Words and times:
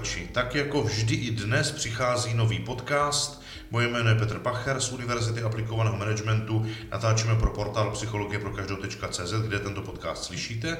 posluchači, 0.00 0.28
tak 0.32 0.54
jako 0.54 0.82
vždy 0.82 1.14
i 1.14 1.30
dnes 1.30 1.70
přichází 1.70 2.34
nový 2.34 2.58
podcast. 2.58 3.42
Moje 3.70 3.88
jméno 3.88 4.08
je 4.08 4.14
Petr 4.14 4.38
Pacher 4.38 4.80
z 4.80 4.92
Univerzity 4.92 5.42
aplikovaného 5.42 5.96
managementu. 5.96 6.66
Natáčíme 6.90 7.34
pro 7.34 7.50
portál 7.50 7.90
psychologie 7.90 8.38
pro 8.38 8.50
každou.cz, 8.50 9.32
kde 9.32 9.58
tento 9.58 9.82
podcast 9.82 10.24
slyšíte. 10.24 10.76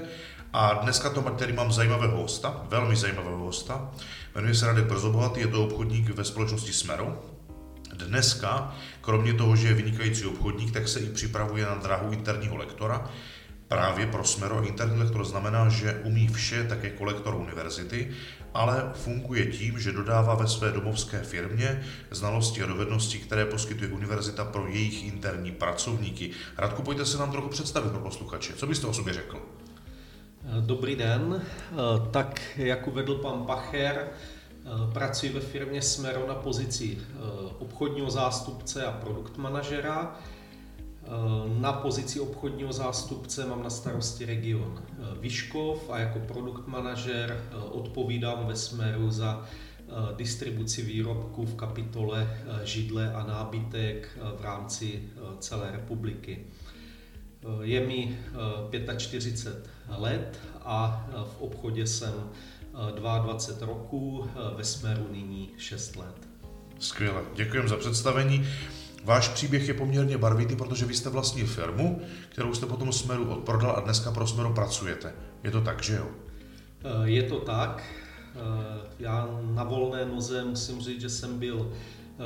A 0.53 0.75
dneska 0.75 1.11
to, 1.11 1.21
tady 1.21 1.53
mám 1.53 1.73
zajímavého 1.73 2.17
hosta, 2.17 2.67
velmi 2.69 2.97
zajímavého 2.97 3.39
hosta. 3.39 3.91
Jmenuje 4.35 4.55
se 4.55 4.67
Radek 4.67 4.85
Brzobohatý, 4.85 5.41
je 5.41 5.47
to 5.49 5.65
obchodník 5.65 6.11
ve 6.11 6.25
společnosti 6.25 6.73
Smero. 6.73 7.23
Dneska, 7.95 8.75
kromě 9.01 9.35
toho, 9.35 9.57
že 9.57 9.69
je 9.69 9.75
vynikající 9.75 10.25
obchodník, 10.25 10.73
tak 10.73 10.89
se 10.89 11.01
i 11.01 11.07
připravuje 11.07 11.67
na 11.67 11.75
dráhu 11.75 12.13
interního 12.13 12.57
lektora 12.57 13.11
právě 13.71 14.07
pro 14.07 14.25
Smero. 14.25 14.63
Interní 14.63 14.99
lektor 14.99 15.25
znamená, 15.25 15.69
že 15.69 16.01
umí 16.05 16.29
vše 16.29 16.65
tak 16.65 16.85
jako 16.85 17.05
lektor 17.05 17.35
univerzity, 17.35 18.11
ale 18.55 18.91
funguje 18.95 19.47
tím, 19.47 19.79
že 19.79 19.93
dodává 19.93 20.35
ve 20.35 20.49
své 20.49 20.73
domovské 20.73 21.23
firmě 21.23 21.83
znalosti 22.11 22.63
a 22.63 22.67
dovednosti, 22.67 23.19
které 23.19 23.45
poskytuje 23.45 23.91
univerzita 23.91 24.45
pro 24.45 24.67
jejich 24.67 25.05
interní 25.05 25.53
pracovníky. 25.53 26.31
Radku, 26.59 26.83
pojďte 26.83 27.07
se 27.07 27.19
nám 27.19 27.33
trochu 27.33 27.49
představit 27.49 27.91
pro 27.91 28.01
posluchače. 28.01 28.53
Co 28.53 28.67
byste 28.67 28.87
o 28.87 28.93
sobě 28.93 29.15
řekl? 29.15 29.43
Dobrý 30.61 30.97
den. 30.97 31.43
Tak, 32.11 32.41
jak 32.57 32.89
uvedl 32.89 33.15
pan 33.15 33.47
Pacher, 33.47 34.09
pracuji 34.93 35.33
ve 35.33 35.41
firmě 35.41 35.83
Smero 35.83 36.29
na 36.29 36.35
pozici 36.35 36.99
obchodního 37.59 38.11
zástupce 38.11 38.85
a 38.85 38.93
produkt 38.93 39.37
manažera. 39.37 40.17
Na 41.59 41.73
pozici 41.73 42.21
obchodního 42.21 42.73
zástupce 42.73 43.47
mám 43.47 43.63
na 43.63 43.71
starosti 43.71 44.25
region 44.25 44.83
Vyškov 45.21 45.91
a 45.91 45.99
jako 45.99 46.19
produkt 46.19 46.67
manažer 46.67 47.45
odpovídám 47.71 48.47
ve 48.47 48.57
Smeru 48.57 49.11
za 49.11 49.47
distribuci 50.17 50.83
výrobků 50.83 51.47
v 51.47 51.55
kapitole 51.55 52.39
židle 52.65 53.13
a 53.13 53.25
nábytek 53.27 54.19
v 54.39 54.41
rámci 54.43 55.03
celé 55.39 55.71
republiky. 55.71 56.47
Je 57.61 57.87
mi 57.87 58.19
45 58.97 59.71
let 59.99 60.41
a 60.65 61.07
v 61.25 61.41
obchodě 61.41 61.87
jsem 61.87 62.15
22 62.95 63.67
roků, 63.67 64.31
ve 64.57 64.65
Smeru 64.65 65.07
nyní 65.13 65.51
6 65.59 65.97
let. 65.97 66.29
Skvěle, 66.79 67.23
děkuji 67.35 67.69
za 67.69 67.77
představení. 67.77 68.47
Váš 69.05 69.29
příběh 69.29 69.69
je 69.69 69.75
poměrně 69.75 70.19
barvitý, 70.19 70.57
protože 70.57 70.87
vy 70.87 70.95
jste 70.95 71.11
vlastnil 71.11 71.47
firmu, 71.47 72.01
kterou 72.29 72.55
jste 72.55 72.67
potom 72.67 72.93
Smeru 72.93 73.31
odprodal 73.31 73.75
a 73.77 73.81
dneska 73.81 74.11
pro 74.11 74.27
Smeru 74.27 74.53
pracujete. 74.53 75.13
Je 75.45 75.51
to 75.51 75.61
tak, 75.61 75.83
že 75.83 75.97
jo? 75.97 76.09
Je 77.05 77.23
to 77.23 77.39
tak. 77.39 77.85
Já 78.99 79.29
na 79.55 79.65
volné 79.65 80.05
noze 80.05 80.45
musím 80.45 80.81
říct, 80.81 81.01
že 81.01 81.11
jsem 81.11 81.39
byl 81.39 81.73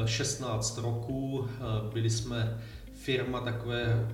16 0.04 0.78
roků. 0.78 1.48
Byli 1.92 2.10
jsme 2.10 2.60
firma 2.92 3.40
takové 3.40 4.08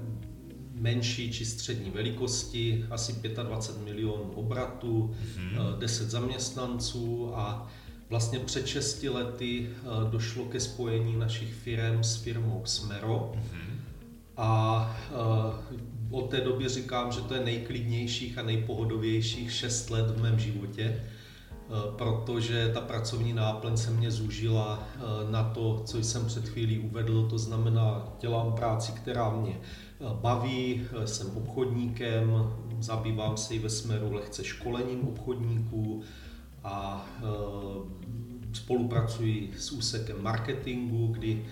menší 0.75 1.33
či 1.33 1.45
střední 1.45 1.91
velikosti, 1.91 2.85
asi 2.91 3.13
25 3.43 3.85
milionů 3.85 4.33
obratů, 4.35 5.15
mm-hmm. 5.15 5.79
10 5.79 6.11
zaměstnanců 6.11 7.33
a 7.35 7.71
vlastně 8.11 8.39
před 8.39 8.67
6 8.67 9.03
lety 9.03 9.69
eh, 9.71 10.11
došlo 10.11 10.45
ke 10.45 10.61
spojení 10.61 11.17
našich 11.17 11.55
firm 11.55 12.05
s 12.05 12.17
firmou 12.17 12.63
Smero. 12.65 13.33
Mm-hmm. 13.35 13.77
A 14.37 14.97
eh, 15.11 15.77
od 16.11 16.31
té 16.31 16.41
doby 16.41 16.69
říkám, 16.69 17.13
že 17.13 17.21
to 17.21 17.35
je 17.35 17.45
nejklidnějších 17.45 18.39
a 18.39 18.43
nejpohodovějších 18.43 19.53
6 19.53 19.91
let 19.91 20.11
v 20.11 20.23
mém 20.23 20.39
životě, 20.39 21.05
protože 21.97 22.71
ta 22.75 22.81
pracovní 22.81 23.33
náplň 23.33 23.77
se 23.77 23.91
mě 23.91 24.11
zúžila 24.11 24.89
na 25.31 25.45
to, 25.45 25.83
co 25.87 25.99
jsem 25.99 26.27
před 26.27 26.49
chvílí 26.49 26.79
uvedl, 26.79 27.29
to 27.29 27.39
znamená, 27.39 28.09
dělám 28.21 28.53
práci, 28.53 28.93
která 28.93 29.31
mě 29.31 29.61
baví, 30.13 30.87
jsem 31.05 31.37
obchodníkem, 31.37 32.53
zabývám 32.81 33.37
se 33.37 33.55
i 33.55 33.59
ve 33.59 33.71
směru 33.71 34.13
lehce 34.13 34.45
školením 34.45 35.09
obchodníků 35.09 36.03
a 36.65 37.07
e, 37.19 37.25
spolupracuji 38.53 39.53
s 39.59 39.73
úsekem 39.73 40.23
marketingu, 40.23 41.07
kdy 41.07 41.45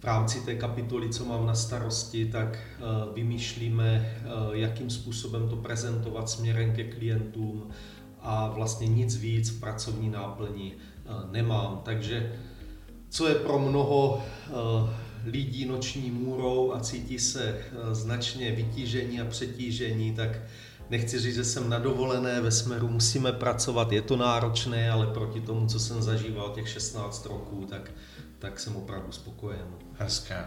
v 0.00 0.04
rámci 0.04 0.40
té 0.40 0.54
kapitoly, 0.54 1.08
co 1.08 1.24
mám 1.24 1.46
na 1.46 1.54
starosti, 1.54 2.26
tak 2.26 2.58
e, 2.58 2.80
vymýšlíme, 3.14 3.86
e, 3.86 4.22
jakým 4.52 4.90
způsobem 4.90 5.48
to 5.48 5.56
prezentovat 5.56 6.30
směrem 6.30 6.72
ke 6.72 6.84
klientům 6.84 7.70
a 8.20 8.48
vlastně 8.48 8.86
nic 8.86 9.16
víc 9.16 9.50
v 9.50 9.60
pracovní 9.60 10.10
náplni 10.10 10.72
nemám. 11.30 11.80
Takže 11.84 12.32
co 13.08 13.28
je 13.28 13.34
pro 13.34 13.58
mnoho 13.58 14.22
lidí 15.24 15.64
noční 15.64 16.10
můrou 16.10 16.72
a 16.72 16.80
cítí 16.80 17.18
se 17.18 17.58
eh, 17.58 17.94
značně 17.94 18.52
vytížení 18.52 19.20
a 19.20 19.24
přetížení, 19.24 20.14
tak 20.14 20.38
nechci 20.90 21.18
říct, 21.18 21.34
že 21.34 21.44
jsem 21.44 21.70
na 21.70 21.78
dovolené 21.78 22.40
ve 22.40 22.50
směru, 22.50 22.88
musíme 22.88 23.32
pracovat, 23.32 23.92
je 23.92 24.02
to 24.02 24.16
náročné, 24.16 24.90
ale 24.90 25.06
proti 25.06 25.40
tomu, 25.40 25.66
co 25.66 25.80
jsem 25.80 26.02
zažíval 26.02 26.50
těch 26.54 26.68
16 26.68 27.26
roků, 27.26 27.66
tak, 27.70 27.90
tak 28.38 28.60
jsem 28.60 28.76
opravdu 28.76 29.12
spokojen. 29.12 29.66
Hezké. 29.98 30.44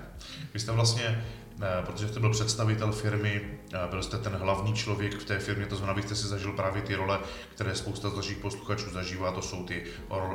Vy 0.54 0.60
jste 0.60 0.72
vlastně 0.72 1.24
Eh, 1.62 1.86
protože 1.86 2.08
jste 2.08 2.20
byl 2.20 2.30
představitel 2.30 2.92
firmy, 2.92 3.60
eh, 3.74 3.88
byl 3.90 4.04
jste 4.04 4.18
ten 4.18 4.34
hlavní 4.34 4.74
člověk 4.74 5.14
v 5.14 5.26
té 5.26 5.40
firmě, 5.40 5.66
to 5.66 5.76
znamená, 5.76 5.94
byste 5.94 6.16
si 6.16 6.28
zažil 6.28 6.52
právě 6.52 6.82
ty 6.82 6.96
role, 6.96 7.20
které 7.56 7.76
spousta 7.76 8.10
z 8.10 8.16
našich 8.16 8.38
posluchačů 8.38 8.90
zažívá, 8.90 9.32
to 9.32 9.42
jsou 9.42 9.66
ty 9.66 9.84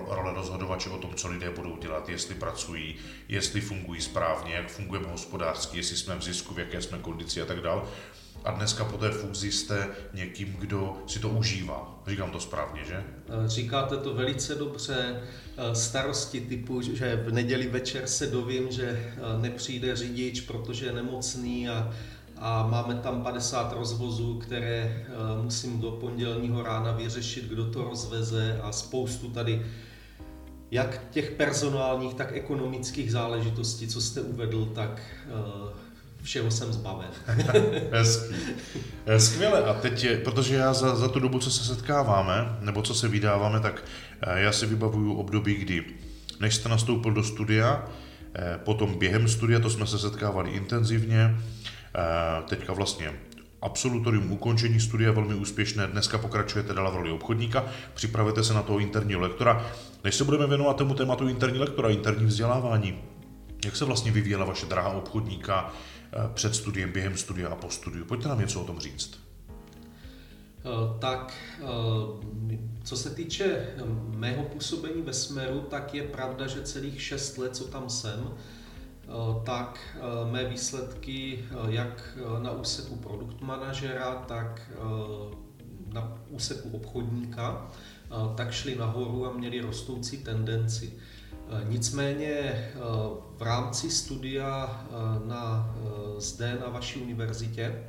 role 0.08 0.34
rozhodovače 0.34 0.90
o 0.90 0.98
tom, 0.98 1.14
co 1.14 1.28
lidé 1.28 1.50
budou 1.50 1.76
dělat, 1.76 2.08
jestli 2.08 2.34
pracují, 2.34 2.96
jestli 3.28 3.60
fungují 3.60 4.00
správně, 4.00 4.54
jak 4.54 4.70
fungujeme 4.70 5.08
hospodářsky, 5.08 5.76
jestli 5.76 5.96
jsme 5.96 6.16
v 6.16 6.22
zisku, 6.22 6.54
v 6.54 6.58
jaké 6.58 6.82
jsme 6.82 6.98
kondici 6.98 7.42
a 7.42 7.44
tak 7.44 7.60
dále 7.60 7.82
a 8.44 8.50
dneska 8.50 8.84
po 8.84 8.97
té 8.99 9.10
fúzi 9.10 9.53
jste 9.53 9.88
někým, 10.15 10.56
kdo 10.59 10.97
si 11.06 11.19
to 11.19 11.28
užívá. 11.28 12.00
Říkám 12.06 12.31
to 12.31 12.41
správně, 12.41 12.84
že? 12.84 12.94
Eh, 12.94 13.49
říkáte 13.49 13.97
to 13.97 14.15
velice 14.15 14.54
dobře. 14.54 15.21
Eh, 15.56 15.75
starosti 15.75 16.41
typu, 16.41 16.82
že 16.82 17.22
v 17.26 17.32
neděli 17.32 17.66
večer 17.66 18.06
se 18.06 18.26
dovím, 18.26 18.71
že 18.71 18.88
eh, 18.88 19.43
nepřijde 19.43 19.97
řidič, 19.97 20.41
protože 20.41 20.87
je 20.87 20.93
nemocný 20.93 21.69
a, 21.69 21.94
a 22.37 22.66
máme 22.66 22.94
tam 22.94 23.22
50 23.22 23.72
rozvozů, 23.72 24.38
které 24.38 25.06
musím 25.43 25.81
do 25.81 25.91
pondělního 25.91 26.62
rána 26.62 26.93
vyřešit, 26.93 27.44
kdo 27.44 27.70
to 27.70 27.84
rozveze 27.84 28.60
a 28.62 28.72
spoustu 28.72 29.31
tady 29.31 29.66
jak 30.70 31.10
těch 31.10 31.31
personálních, 31.31 32.15
tak 32.15 32.32
ekonomických 32.32 33.12
záležitostí, 33.12 33.88
co 33.88 34.00
jste 34.00 34.20
uvedl, 34.20 34.66
tak 34.66 35.00
všeho 36.28 36.50
jsem 36.50 36.72
zbaven. 36.72 37.08
Hezký. 37.92 38.34
Skvěle. 39.18 39.64
A 39.64 39.74
teď, 39.74 40.04
je, 40.04 40.18
protože 40.18 40.54
já 40.54 40.72
za, 40.72 40.96
za 40.96 41.08
tu 41.08 41.20
dobu, 41.20 41.38
co 41.38 41.50
se 41.50 41.64
setkáváme, 41.64 42.58
nebo 42.60 42.82
co 42.82 42.94
se 42.94 43.08
vydáváme, 43.08 43.60
tak 43.60 43.84
eh, 44.20 44.40
já 44.40 44.52
si 44.52 44.66
vybavuju 44.66 45.14
období, 45.14 45.54
kdy 45.54 45.84
než 46.40 46.54
jste 46.54 46.68
nastoupil 46.68 47.12
do 47.12 47.22
studia, 47.22 47.88
eh, 48.34 48.58
potom 48.64 48.98
během 48.98 49.28
studia, 49.28 49.60
to 49.60 49.70
jsme 49.70 49.86
se 49.86 49.98
setkávali 49.98 50.50
intenzivně, 50.50 51.36
eh, 51.94 52.42
teďka 52.48 52.72
vlastně 52.72 53.12
absolutorium 53.62 54.32
ukončení 54.32 54.80
studia 54.80 55.12
velmi 55.12 55.34
úspěšné, 55.34 55.86
dneska 55.86 56.18
pokračujete 56.18 56.74
dál 56.74 56.92
v 56.92 56.96
roli 56.96 57.10
obchodníka, 57.10 57.64
připravujete 57.94 58.44
se 58.44 58.54
na 58.54 58.62
toho 58.62 58.78
interního 58.78 59.20
lektora. 59.20 59.66
Než 60.04 60.14
se 60.14 60.24
budeme 60.24 60.46
věnovat 60.46 60.76
tomu 60.76 60.94
tématu 60.94 61.28
interní 61.28 61.58
lektora, 61.58 61.88
interní 61.88 62.26
vzdělávání, 62.26 62.98
jak 63.64 63.76
se 63.76 63.84
vlastně 63.84 64.12
vyvíjela 64.12 64.44
vaše 64.44 64.66
dráha 64.66 64.88
obchodníka, 64.88 65.72
Eh, 65.72 65.97
před 66.34 66.54
studiem, 66.54 66.92
během 66.92 67.16
studia 67.16 67.48
a 67.48 67.54
po 67.54 67.70
studiu. 67.70 68.04
Pojďte 68.04 68.28
nám 68.28 68.41
něco 68.41 68.60
o 68.60 68.64
tom 68.64 68.81
říct. 68.81 69.20
Eh, 70.58 70.99
tak, 70.99 71.34
eh, 71.58 71.64
co 72.84 72.96
se 72.96 73.10
týče 73.10 73.66
mého 74.08 74.43
působení 74.43 75.02
ve 75.02 75.12
Smeru, 75.12 75.60
tak 75.60 75.94
je 75.94 76.02
pravda, 76.02 76.46
že 76.46 76.62
celých 76.62 77.02
šest 77.02 77.38
let, 77.38 77.56
co 77.56 77.64
tam 77.64 77.90
jsem, 77.90 78.34
tak 79.44 79.99
mé 80.31 80.44
výsledky 80.44 81.44
jak 81.69 82.19
na 82.38 82.50
úseku 82.50 82.96
produkt 82.96 83.40
manažera, 83.40 84.14
tak 84.14 84.70
na 85.87 86.19
úseku 86.28 86.70
obchodníka, 86.70 87.70
tak 88.34 88.52
šly 88.52 88.76
nahoru 88.76 89.26
a 89.26 89.32
měly 89.32 89.60
rostoucí 89.60 90.19
tendenci. 90.19 90.93
Eh, 91.50 91.64
nicméně 91.68 92.28
eh, 92.28 92.78
v 93.36 93.42
rámci 93.42 93.90
studia 93.90 94.84
eh, 94.84 95.28
na, 95.28 95.74
zde 96.18 96.58
na 96.60 96.68
vaší 96.68 97.00
univerzitě 97.00 97.84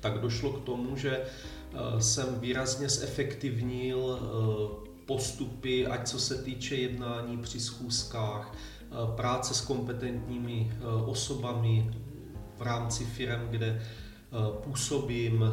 tak 0.00 0.18
došlo 0.18 0.52
k 0.52 0.64
tomu, 0.64 0.96
že 0.96 1.24
jsem 1.98 2.40
výrazně 2.40 2.88
zefektivnil 2.88 4.20
postupy, 5.06 5.86
ať 5.86 6.08
co 6.08 6.20
se 6.20 6.42
týče 6.42 6.74
jednání 6.76 7.38
při 7.38 7.60
schůzkách, 7.60 8.56
práce 9.16 9.54
s 9.54 9.60
kompetentními 9.60 10.72
osobami 11.06 11.90
v 12.58 12.62
rámci 12.62 13.04
firm, 13.04 13.48
kde 13.50 13.82
působím. 14.62 15.44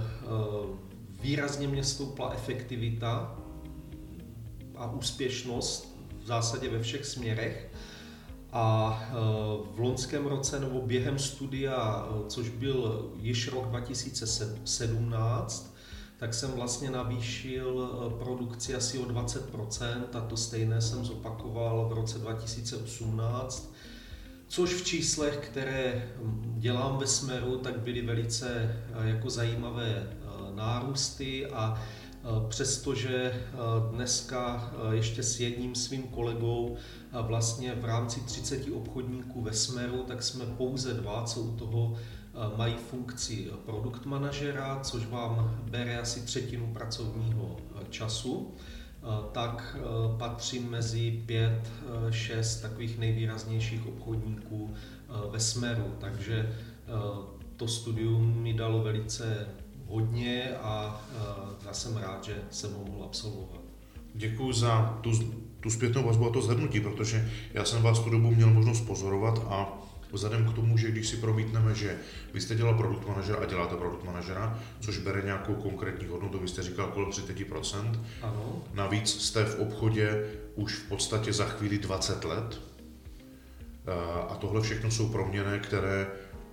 Výrazně 1.22 1.68
mě 1.68 1.84
stoupla 1.84 2.32
efektivita 2.34 3.36
a 4.76 4.92
úspěšnost 4.92 5.93
v 6.24 6.28
zásadě 6.28 6.70
ve 6.70 6.80
všech 6.80 7.06
směrech. 7.06 7.72
A 8.52 9.00
v 9.76 9.80
loňském 9.80 10.26
roce 10.26 10.60
nebo 10.60 10.82
během 10.82 11.20
studia, 11.20 12.08
což 12.28 12.50
byl 12.50 13.12
již 13.20 13.48
rok 13.48 13.68
2017, 13.68 15.76
tak 16.18 16.34
jsem 16.34 16.52
vlastně 16.52 16.92
navýšil 16.92 17.90
eh, 17.90 18.24
produkci 18.24 18.76
asi 18.76 18.98
o 18.98 19.06
20% 19.06 20.04
a 20.14 20.22
to 20.22 20.38
stejné 20.38 20.82
jsem 20.82 21.06
zopakoval 21.06 21.90
v 21.90 21.94
roce 21.94 22.20
2018, 22.20 23.74
což 24.48 24.74
v 24.74 24.86
číslech, 24.86 25.38
které 25.38 26.10
dělám 26.58 26.98
ve 26.98 27.08
Smeru, 27.08 27.58
tak 27.58 27.80
byly 27.80 28.02
velice 28.02 28.76
jako 29.04 29.30
zajímavé 29.30 30.18
nárůsty 30.56 31.46
a 31.46 31.82
přestože 32.48 33.44
dneska 33.92 34.74
ještě 34.92 35.24
s 35.24 35.40
jedním 35.40 35.76
svým 35.76 36.04
kolegou 36.04 36.76
vlastně 37.22 37.76
v 37.76 37.86
rámci 37.86 38.20
30 38.20 38.72
obchodníků 38.74 39.42
ve 39.42 39.54
Smeru, 39.54 40.04
tak 40.04 40.24
jsme 40.24 40.46
pouze 40.46 40.94
dva, 40.94 41.24
co 41.24 41.42
u 41.42 41.56
toho 41.56 41.96
Eh, 42.36 42.58
mají 42.58 42.74
funkci 42.74 43.52
produkt 43.66 44.06
manažera, 44.06 44.80
což 44.84 45.06
vám 45.06 45.58
bere 45.70 46.00
asi 46.00 46.22
třetinu 46.22 46.74
pracovního 46.74 47.58
eh, 47.76 47.86
času, 47.90 48.54
eh, 48.54 49.06
tak 49.32 49.78
patřím 50.18 50.70
mezi 50.70 51.24
pět, 51.26 51.72
šest 52.10 52.62
takových 52.62 52.98
nejvýraznějších 52.98 53.88
obchodníků 53.88 54.74
ve 55.32 55.40
Smeru. 55.40 55.96
Takže 56.00 56.56
to 57.58 57.68
studium 57.68 58.42
mi 58.42 58.54
dalo 58.54 58.84
velice 58.84 59.48
hodně 59.88 60.56
a 60.62 61.02
já 61.66 61.74
jsem 61.74 61.98
rád, 61.98 62.24
že 62.24 62.36
jsem 62.52 62.74
ho 62.74 62.86
mohl 62.86 63.04
absolvovat. 63.04 63.62
Děkuji 64.14 64.54
za 64.54 65.00
tu, 65.02 65.12
tu 65.60 65.70
zpětnou 65.70 66.04
vazbu 66.04 66.30
a 66.30 66.34
to 66.34 66.42
zhrnutí, 66.42 66.80
protože 66.80 67.32
já 67.54 67.66
jsem 67.66 67.82
vás 67.82 68.00
tu 68.00 68.10
dobu 68.10 68.32
měl 68.32 68.50
možnost 68.50 68.82
pozorovat 68.82 69.42
a 69.50 69.84
Vzhledem 70.14 70.46
k 70.46 70.56
tomu, 70.56 70.78
že 70.78 70.92
když 70.92 71.08
si 71.08 71.18
promítneme, 71.18 71.76
že 71.76 71.98
vy 72.34 72.42
jste 72.42 72.56
dělal 72.56 72.74
produkt 72.74 73.08
manažera 73.08 73.40
a 73.40 73.46
děláte 73.46 73.76
produkt 73.76 74.04
manažera, 74.04 74.60
což 74.80 74.98
bere 74.98 75.22
nějakou 75.22 75.56
konkrétní 75.56 76.08
hodnotu, 76.08 76.40
vy 76.40 76.48
jste 76.48 76.64
říkal 76.64 76.86
okolo 76.86 77.10
30%. 77.10 78.00
Ano. 78.22 78.64
Navíc 78.74 79.22
jste 79.22 79.46
v 79.46 79.60
obchodě 79.60 80.30
už 80.56 80.76
v 80.76 80.88
podstatě 80.90 81.34
za 81.34 81.46
chvíli 81.46 81.78
20 81.78 82.26
let. 82.26 82.62
Eh, 83.88 83.92
a 84.30 84.36
tohle 84.36 84.62
všechno 84.62 84.92
jsou 84.92 85.10
proměny, 85.10 85.60
které 85.60 86.08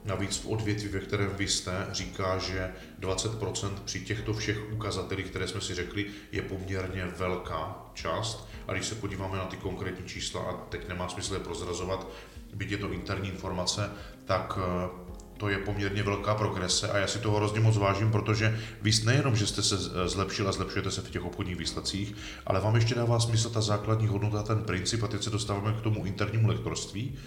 Navíc 0.05 0.37
v 0.37 0.47
odvětví, 0.47 0.88
ve 0.88 0.99
kterém 0.99 1.31
vy 1.37 1.49
jste, 1.49 1.87
říká, 1.93 2.38
že 2.38 2.73
20% 3.00 3.70
při 3.85 4.00
těchto 4.00 4.35
všech 4.35 4.73
ukazatelích, 4.73 5.26
které 5.26 5.49
jsme 5.49 5.61
si 5.61 5.75
řekli, 5.75 6.06
je 6.32 6.43
poměrně 6.43 7.06
velká 7.06 7.87
část. 7.94 8.49
A 8.69 8.73
když 8.73 8.87
se 8.87 8.94
podíváme 8.94 9.38
na 9.38 9.44
ty 9.44 9.56
konkrétní 9.56 10.06
čísla, 10.06 10.43
a 10.43 10.52
teď 10.52 10.88
nemá 10.88 11.08
smysl 11.08 11.35
je 11.35 11.41
prozrazovat, 11.41 12.06
byť 12.55 12.70
je 12.70 12.79
to 12.79 12.93
interní 12.93 13.29
informace, 13.29 13.91
tak 14.25 14.58
eh, 14.58 15.11
to 15.41 15.49
je 15.49 15.58
poměrně 15.58 16.02
velká 16.02 16.35
progrese 16.35 16.91
a 16.91 16.99
já 16.99 17.06
si 17.06 17.19
toho 17.19 17.37
hrozně 17.37 17.61
moc 17.61 17.76
vážím, 17.76 18.11
protože 18.12 18.61
vy 18.82 18.91
nejenom, 19.05 19.37
že 19.37 19.47
jste 19.47 19.62
se 19.62 19.76
zlepšil 20.08 20.49
a 20.49 20.52
zlepšujete 20.52 20.91
se 20.91 21.00
v 21.00 21.11
těch 21.11 21.25
obchodních 21.25 21.56
výsledcích, 21.56 22.14
ale 22.47 22.61
vám 22.61 22.75
ještě 22.75 22.94
dává 22.94 23.20
smysl 23.20 23.50
ta 23.50 23.61
základní 23.61 24.06
hodnota, 24.06 24.43
ten 24.43 24.62
princip 24.62 25.02
a 25.02 25.06
teď 25.06 25.23
se 25.23 25.31
dostáváme 25.31 25.73
k 25.73 25.81
tomu 25.81 26.05
internímu 26.05 26.49
lektorství. 26.49 27.19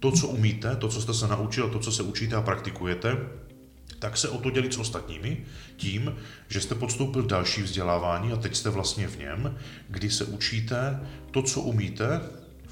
To, 0.00 0.12
co 0.12 0.28
umíte, 0.28 0.76
to, 0.76 0.88
co 0.88 1.00
jste 1.00 1.14
se 1.14 1.28
naučil, 1.28 1.70
to, 1.70 1.78
co 1.78 1.92
se 1.92 2.02
učíte 2.02 2.36
a 2.36 2.42
praktikujete, 2.42 3.16
tak 3.98 4.16
se 4.16 4.28
o 4.28 4.38
to 4.38 4.50
dělit 4.50 4.74
s 4.74 4.78
ostatními 4.78 5.44
tím, 5.76 6.16
že 6.48 6.60
jste 6.60 6.74
podstoupil 6.74 7.22
další 7.22 7.62
vzdělávání 7.62 8.32
a 8.32 8.36
teď 8.36 8.56
jste 8.56 8.70
vlastně 8.70 9.08
v 9.08 9.18
něm, 9.18 9.58
kdy 9.88 10.10
se 10.10 10.24
učíte 10.24 11.00
to, 11.30 11.42
co 11.42 11.60
umíte, 11.60 12.20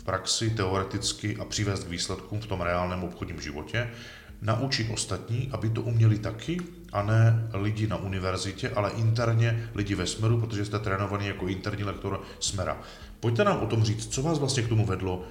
praxi, 0.09 0.51
teoreticky 0.51 1.37
a 1.37 1.45
přivést 1.45 1.85
k 1.85 1.89
výsledkům 1.89 2.41
v 2.41 2.47
tom 2.47 2.61
reálném 2.61 3.05
obchodním 3.05 3.41
životě, 3.41 3.91
naučit 4.43 4.91
ostatní, 4.91 5.49
aby 5.53 5.71
to 5.71 5.83
uměli 5.83 6.19
taky, 6.19 6.61
a 6.93 7.03
ne 7.03 7.49
lidi 7.53 7.87
na 7.87 7.97
univerzitě, 7.97 8.71
ale 8.71 8.91
interně 8.91 9.69
lidi 9.75 9.95
ve 9.95 10.07
Smeru, 10.07 10.41
protože 10.41 10.65
jste 10.65 10.79
trénovaný 10.79 11.27
jako 11.27 11.47
interní 11.47 11.85
lektor 11.85 12.21
Smera. 12.41 12.81
Pojďte 13.21 13.45
nám 13.45 13.63
o 13.63 13.67
tom 13.67 13.85
říct, 13.85 14.09
co 14.09 14.23
vás 14.23 14.39
vlastně 14.39 14.63
k 14.63 14.69
tomu 14.69 14.87
vedlo 14.87 15.25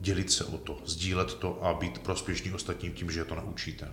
dělit 0.00 0.32
se 0.32 0.44
o 0.44 0.58
to, 0.58 0.78
sdílet 0.84 1.34
to 1.34 1.64
a 1.64 1.74
být 1.74 1.98
prospěšný 1.98 2.52
ostatním 2.52 2.92
tím, 2.92 3.10
že 3.10 3.24
to 3.24 3.34
naučíte? 3.34 3.88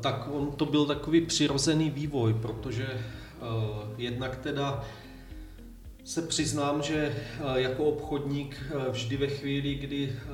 Tak 0.00 0.28
on 0.32 0.52
to 0.52 0.66
byl 0.66 0.86
takový 0.86 1.20
přirozený 1.20 1.90
vývoj, 1.90 2.34
protože 2.34 2.86
uh, 3.40 4.00
jednak 4.00 4.36
teda 4.36 4.84
se 6.08 6.22
přiznám, 6.22 6.82
že 6.82 6.96
eh, 6.96 7.60
jako 7.60 7.84
obchodník 7.84 8.56
eh, 8.70 8.90
vždy 8.90 9.16
ve 9.16 9.26
chvíli, 9.26 9.74
kdy 9.74 10.12
eh, 10.12 10.30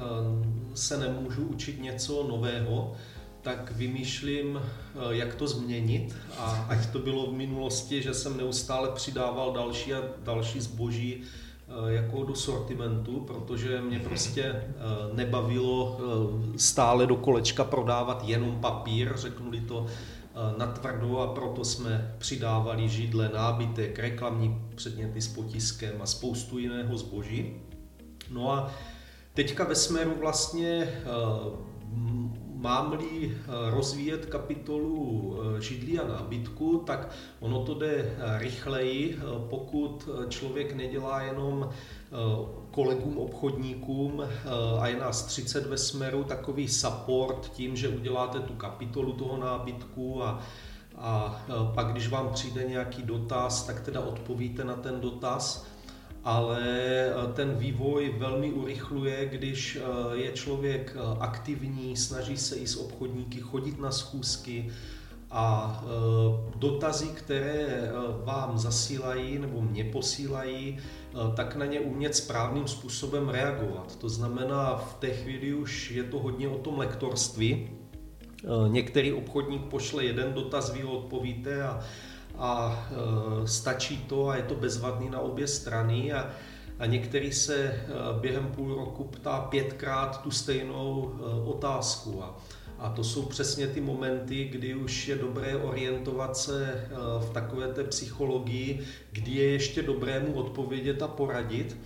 se 0.75 0.99
nemůžu 0.99 1.47
učit 1.47 1.83
něco 1.83 2.27
nového, 2.29 2.95
tak 3.43 3.73
vymýšlím, 3.73 4.61
jak 5.11 5.35
to 5.35 5.49
změnit 5.49 6.17
a 6.39 6.67
ať 6.69 6.87
to 6.87 6.99
bylo 6.99 7.27
v 7.27 7.35
minulosti, 7.35 8.03
že 8.03 8.15
jsem 8.15 8.37
neustále 8.37 8.91
přidával 8.91 9.53
další 9.53 9.95
a 9.95 10.03
další 10.19 10.61
zboží 10.61 11.23
jako 11.87 12.25
do 12.25 12.35
sortimentu, 12.35 13.21
protože 13.21 13.81
mě 13.81 13.99
prostě 13.99 14.63
nebavilo 15.13 16.01
stále 16.57 17.07
do 17.07 17.17
kolečka 17.17 17.65
prodávat 17.65 18.23
jenom 18.25 18.61
papír, 18.61 19.13
řeknu-li 19.17 19.61
to 19.61 19.87
Eh, 20.37 20.59
natvrdo 20.59 21.19
a 21.19 21.35
proto 21.35 21.65
jsme 21.65 22.15
přidávali 22.19 22.89
židle, 22.89 23.31
nábytek, 23.35 23.99
reklamní 23.99 24.61
předměty 24.75 25.21
s 25.21 25.29
potiskem 25.29 26.03
a 26.03 26.07
spoustu 26.07 26.59
jiného 26.59 26.99
zboží. 26.99 27.53
No 28.31 28.53
a 28.53 28.71
teďka 29.35 29.65
ve 29.65 29.75
Smeru 29.75 30.15
vlastně 30.21 30.69
eh, 30.83 31.05
mám-li 32.65 33.29
eh, 33.29 33.71
rozvíjet 33.71 34.27
kapitolu 34.27 35.37
židlí 35.61 35.99
a 35.99 36.09
nábytku, 36.09 36.83
tak 36.87 37.11
ono 37.41 37.65
to 37.65 37.75
jde 37.75 38.17
rychleji, 38.39 39.19
pokud 39.51 40.09
člověk 40.29 40.73
nedělá 40.73 41.23
jenom 41.23 41.69
kolegům 42.71 43.19
obchodníkům 43.19 44.23
a 44.81 44.89
je 44.89 44.97
nás 44.97 45.23
30 45.23 45.67
ve 45.67 45.79
smeru, 45.79 46.25
takový 46.25 46.69
support 46.69 47.51
tím, 47.53 47.77
že 47.77 47.89
uděláte 47.89 48.41
tu 48.41 48.53
kapitolu 48.53 49.13
toho 49.13 49.37
nábytku 49.37 50.25
a, 50.25 50.41
a 50.99 51.41
pak, 51.75 51.93
když 51.93 52.09
vám 52.09 52.29
přijde 52.33 52.65
nějaký 52.65 53.03
dotaz, 53.03 53.67
tak 53.67 53.81
teda 53.81 54.01
odpovíte 54.01 54.65
na 54.65 54.75
ten 54.75 55.01
dotaz 55.01 55.67
ale 56.25 56.61
ten 57.33 57.55
vývoj 57.55 58.15
velmi 58.19 58.53
urychluje, 58.53 59.29
když 59.29 59.79
je 60.13 60.33
člověk 60.33 60.97
aktivní, 61.21 61.97
snaží 61.97 62.37
se 62.37 62.57
i 62.57 62.67
s 62.67 62.77
obchodníky 62.77 63.41
chodit 63.41 63.81
na 63.81 63.91
schůzky, 63.91 64.71
a 65.37 65.85
dotazy, 66.57 67.07
které 67.07 67.93
vám 68.25 68.59
zasílají 68.59 69.39
nebo 69.39 69.63
mě 69.63 69.85
posílají, 69.85 70.79
tak 71.37 71.57
na 71.57 71.67
ně 71.67 71.81
umět 71.81 72.17
správným 72.17 72.69
způsobem 72.69 73.29
reagovat. 73.29 73.97
To 73.97 74.09
znamená, 74.09 74.77
v 74.77 74.95
té 74.95 75.11
chvíli 75.11 75.55
už 75.55 75.91
je 75.91 76.05
to 76.05 76.19
hodně 76.19 76.49
o 76.49 76.59
tom 76.59 76.79
lektorství. 76.79 77.71
Některý 78.69 79.13
obchodník 79.13 79.63
pošle 79.63 80.05
jeden 80.05 80.33
dotaz, 80.33 80.73
vy 80.73 80.83
ho 80.83 80.93
odpovíte 80.93 81.63
a, 81.63 81.81
a 82.39 82.87
stačí 83.45 83.97
to 83.99 84.29
a 84.29 84.37
je 84.37 84.43
to 84.43 84.55
bezvadný 84.55 85.11
na 85.11 85.21
obě 85.21 85.47
strany. 85.47 86.13
A, 86.13 86.31
a 86.79 86.87
některý 86.87 87.33
se 87.33 87.87
během 88.21 88.47
půl 88.47 88.75
roku 88.75 89.05
ptá 89.05 89.41
pětkrát 89.41 90.23
tu 90.23 90.31
stejnou 90.31 91.15
otázku. 91.45 92.23
A, 92.23 92.39
a 92.79 92.91
to 92.91 93.05
jsou 93.05 93.23
přesně 93.23 93.67
ty 93.67 93.81
momenty, 93.81 94.45
kdy 94.45 94.75
už 94.75 95.09
je 95.09 95.17
dobré 95.17 95.57
orientovat 95.57 96.37
se 96.37 96.89
v 97.21 97.31
takové 97.33 97.69
té 97.69 97.85
psychologii, 97.85 98.87
kdy 99.13 99.31
je 99.31 99.51
ještě 99.51 99.83
dobré 99.83 100.21
mu 100.21 100.33
odpovědět 100.33 101.03
a 101.03 101.09
poradit 101.09 101.77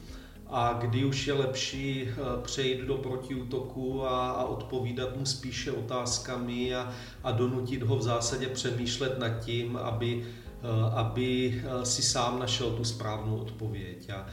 a 0.51 0.73
kdy 0.73 1.05
už 1.05 1.27
je 1.27 1.33
lepší 1.33 2.09
eh, 2.09 2.15
přejít 2.43 2.81
do 2.81 2.95
protiútoku 2.95 4.07
a, 4.07 4.31
a 4.31 4.45
odpovídat 4.45 5.17
mu 5.17 5.27
spíše 5.27 5.73
otázkami 5.73 6.75
a, 6.75 6.93
a 7.25 7.33
donutit 7.33 7.83
ho 7.83 7.97
v 7.97 8.03
zásadě 8.03 8.47
přemýšlet 8.47 9.19
nad 9.19 9.29
tím, 9.29 9.77
aby, 9.77 10.27
eh, 10.63 10.95
aby 10.95 11.63
si 11.83 12.03
sám 12.03 12.39
našel 12.39 12.71
tu 12.71 12.85
správnou 12.85 13.37
odpověď. 13.37 14.11
A, 14.11 14.27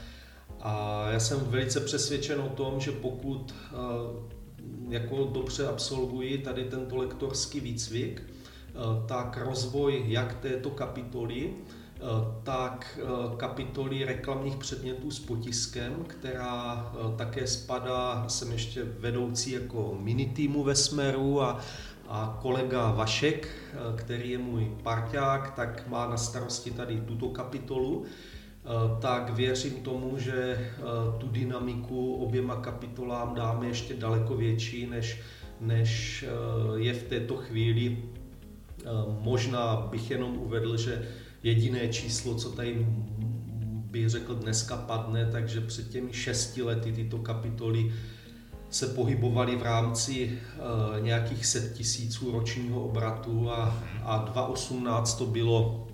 a 0.62 1.06
já 1.12 1.20
jsem 1.20 1.40
velice 1.40 1.80
přesvědčen 1.80 2.42
o 2.42 2.50
tom, 2.50 2.80
že 2.80 2.92
pokud 2.92 3.54
jako 4.90 5.30
dobře 5.34 5.68
absolvuji 5.68 6.38
tady 6.38 6.64
tento 6.64 6.96
lektorský 6.96 7.60
výcvik, 7.60 8.22
eh, 8.22 8.74
tak 9.08 9.38
rozvoj 9.46 10.04
jak 10.08 10.40
této 10.40 10.70
kapitoly, 10.70 11.50
eh, 11.50 11.75
tak 12.44 13.00
eh, 13.02 13.06
kapitoly 13.38 14.06
reklamních 14.06 14.56
předmětů 14.56 15.12
s 15.12 15.20
potiskem, 15.20 15.96
která 16.08 16.92
také 17.18 17.48
spadá, 17.48 18.26
jsem 18.28 18.52
ještě 18.52 18.84
vedoucí 18.84 19.52
jako 19.52 19.98
mini 20.00 20.26
týmu 20.26 20.64
ve 20.64 20.76
Smeru 20.76 21.42
a, 21.42 21.60
a 22.08 22.40
kolega 22.42 22.92
Vašek, 22.92 23.48
který 23.96 24.30
je 24.30 24.38
můj 24.38 24.72
parťák, 24.84 25.56
tak 25.56 25.88
má 25.88 26.08
na 26.08 26.18
starosti 26.18 26.72
tady 26.72 27.02
tuto 27.02 27.30
kapitolu. 27.30 28.06
tak 29.02 29.30
věřím 29.30 29.74
tomu, 29.74 30.18
že 30.18 30.72
tu 31.18 31.28
dynamiku 31.28 32.16
oběma 32.16 32.56
kapitolám 32.56 33.36
dáme 33.36 33.68
ještě 33.68 33.94
daleko 33.94 34.36
větší, 34.36 34.88
než, 34.88 35.22
než 35.60 36.26
je 36.76 36.94
v 36.94 37.04
této 37.04 37.36
chvíli. 37.36 37.98
Možná 39.20 39.88
bych 39.92 40.12
jenom 40.12 40.38
uvedl, 40.38 40.78
že 40.78 41.08
jediné 41.46 41.88
číslo, 41.88 42.36
co 42.36 42.50
tady 42.50 42.86
bych 43.92 44.10
řekl 44.10 44.36
dneska 44.36 44.78
padne, 44.78 45.30
takže 45.32 45.62
před 45.62 45.90
těmi 45.90 46.14
šesti 46.14 46.62
lety 46.62 46.92
tyto 46.92 47.18
kapitoly 47.18 47.94
se 48.70 48.88
pohybovaly 48.88 49.56
v 49.56 49.62
rámci 49.62 50.32
uh, 50.32 51.06
nějakých 51.06 51.46
set 51.46 51.74
tisíců 51.74 52.32
ročního 52.32 52.86
obratu 52.86 53.52
a, 53.52 53.84
a 54.04 54.18
2018 54.18 55.18
to 55.18 55.26
bylo 55.26 55.88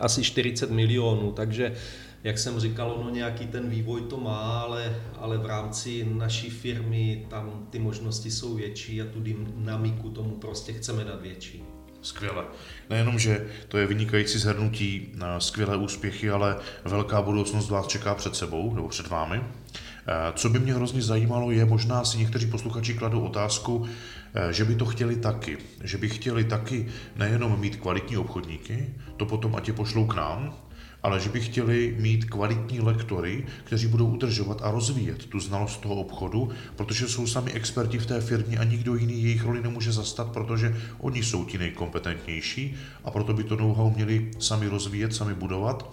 asi 0.00 0.22
40 0.22 0.70
milionů, 0.70 1.32
takže 1.32 1.76
jak 2.24 2.38
jsem 2.38 2.60
říkal, 2.60 3.00
no 3.04 3.10
nějaký 3.10 3.46
ten 3.46 3.70
vývoj 3.70 4.00
to 4.00 4.16
má, 4.16 4.60
ale, 4.60 4.96
ale 5.16 5.38
v 5.38 5.46
rámci 5.46 6.04
naší 6.04 6.50
firmy 6.50 7.26
tam 7.30 7.66
ty 7.70 7.78
možnosti 7.78 8.30
jsou 8.30 8.54
větší 8.54 9.02
a 9.02 9.04
tu 9.04 9.20
dynamiku 9.20 10.10
tomu 10.10 10.30
prostě 10.30 10.72
chceme 10.72 11.04
dát 11.04 11.22
větší. 11.22 11.77
Skvěle. 12.08 12.44
Nejenom, 12.90 13.18
že 13.18 13.46
to 13.68 13.78
je 13.78 13.86
vynikající 13.86 14.38
zhrnutí 14.38 15.08
na 15.14 15.40
skvělé 15.40 15.76
úspěchy, 15.76 16.30
ale 16.30 16.56
velká 16.84 17.22
budoucnost 17.22 17.70
vás 17.70 17.86
čeká 17.86 18.14
před 18.14 18.36
sebou 18.36 18.74
nebo 18.74 18.88
před 18.88 19.08
vámi. 19.08 19.40
Eh, 19.40 20.32
co 20.34 20.48
by 20.48 20.58
mě 20.58 20.74
hrozně 20.74 21.02
zajímalo, 21.02 21.50
je 21.50 21.64
možná 21.64 22.04
si 22.04 22.18
někteří 22.18 22.46
posluchači 22.46 22.94
kladou 22.94 23.20
otázku, 23.20 23.86
eh, 24.34 24.52
že 24.52 24.64
by 24.64 24.74
to 24.74 24.84
chtěli 24.84 25.16
taky. 25.16 25.58
Že 25.84 25.98
by 25.98 26.08
chtěli 26.08 26.44
taky 26.44 26.88
nejenom 27.16 27.60
mít 27.60 27.76
kvalitní 27.76 28.16
obchodníky, 28.16 28.94
to 29.16 29.26
potom 29.26 29.56
ať 29.56 29.68
je 29.68 29.74
pošlou 29.74 30.06
k 30.06 30.14
nám, 30.14 30.56
ale 31.02 31.20
že 31.20 31.28
by 31.28 31.40
chtěli 31.40 31.96
mít 31.98 32.24
kvalitní 32.24 32.80
lektory, 32.80 33.46
kteří 33.64 33.86
budou 33.86 34.06
udržovat 34.06 34.60
a 34.62 34.70
rozvíjet 34.70 35.26
tu 35.26 35.40
znalost 35.40 35.80
toho 35.80 35.94
obchodu, 35.94 36.50
protože 36.76 37.08
jsou 37.08 37.26
sami 37.26 37.52
experti 37.52 37.98
v 37.98 38.06
té 38.06 38.20
firmě 38.20 38.58
a 38.58 38.64
nikdo 38.64 38.94
jiný 38.94 39.22
jejich 39.22 39.44
roli 39.44 39.62
nemůže 39.62 39.92
zastat, 39.92 40.32
protože 40.32 40.76
oni 40.98 41.24
jsou 41.24 41.44
ti 41.44 41.58
nejkompetentnější 41.58 42.76
a 43.04 43.10
proto 43.10 43.32
by 43.32 43.44
to 43.44 43.56
know-how 43.56 43.90
měli 43.90 44.30
sami 44.38 44.68
rozvíjet, 44.68 45.14
sami 45.14 45.34
budovat 45.34 45.90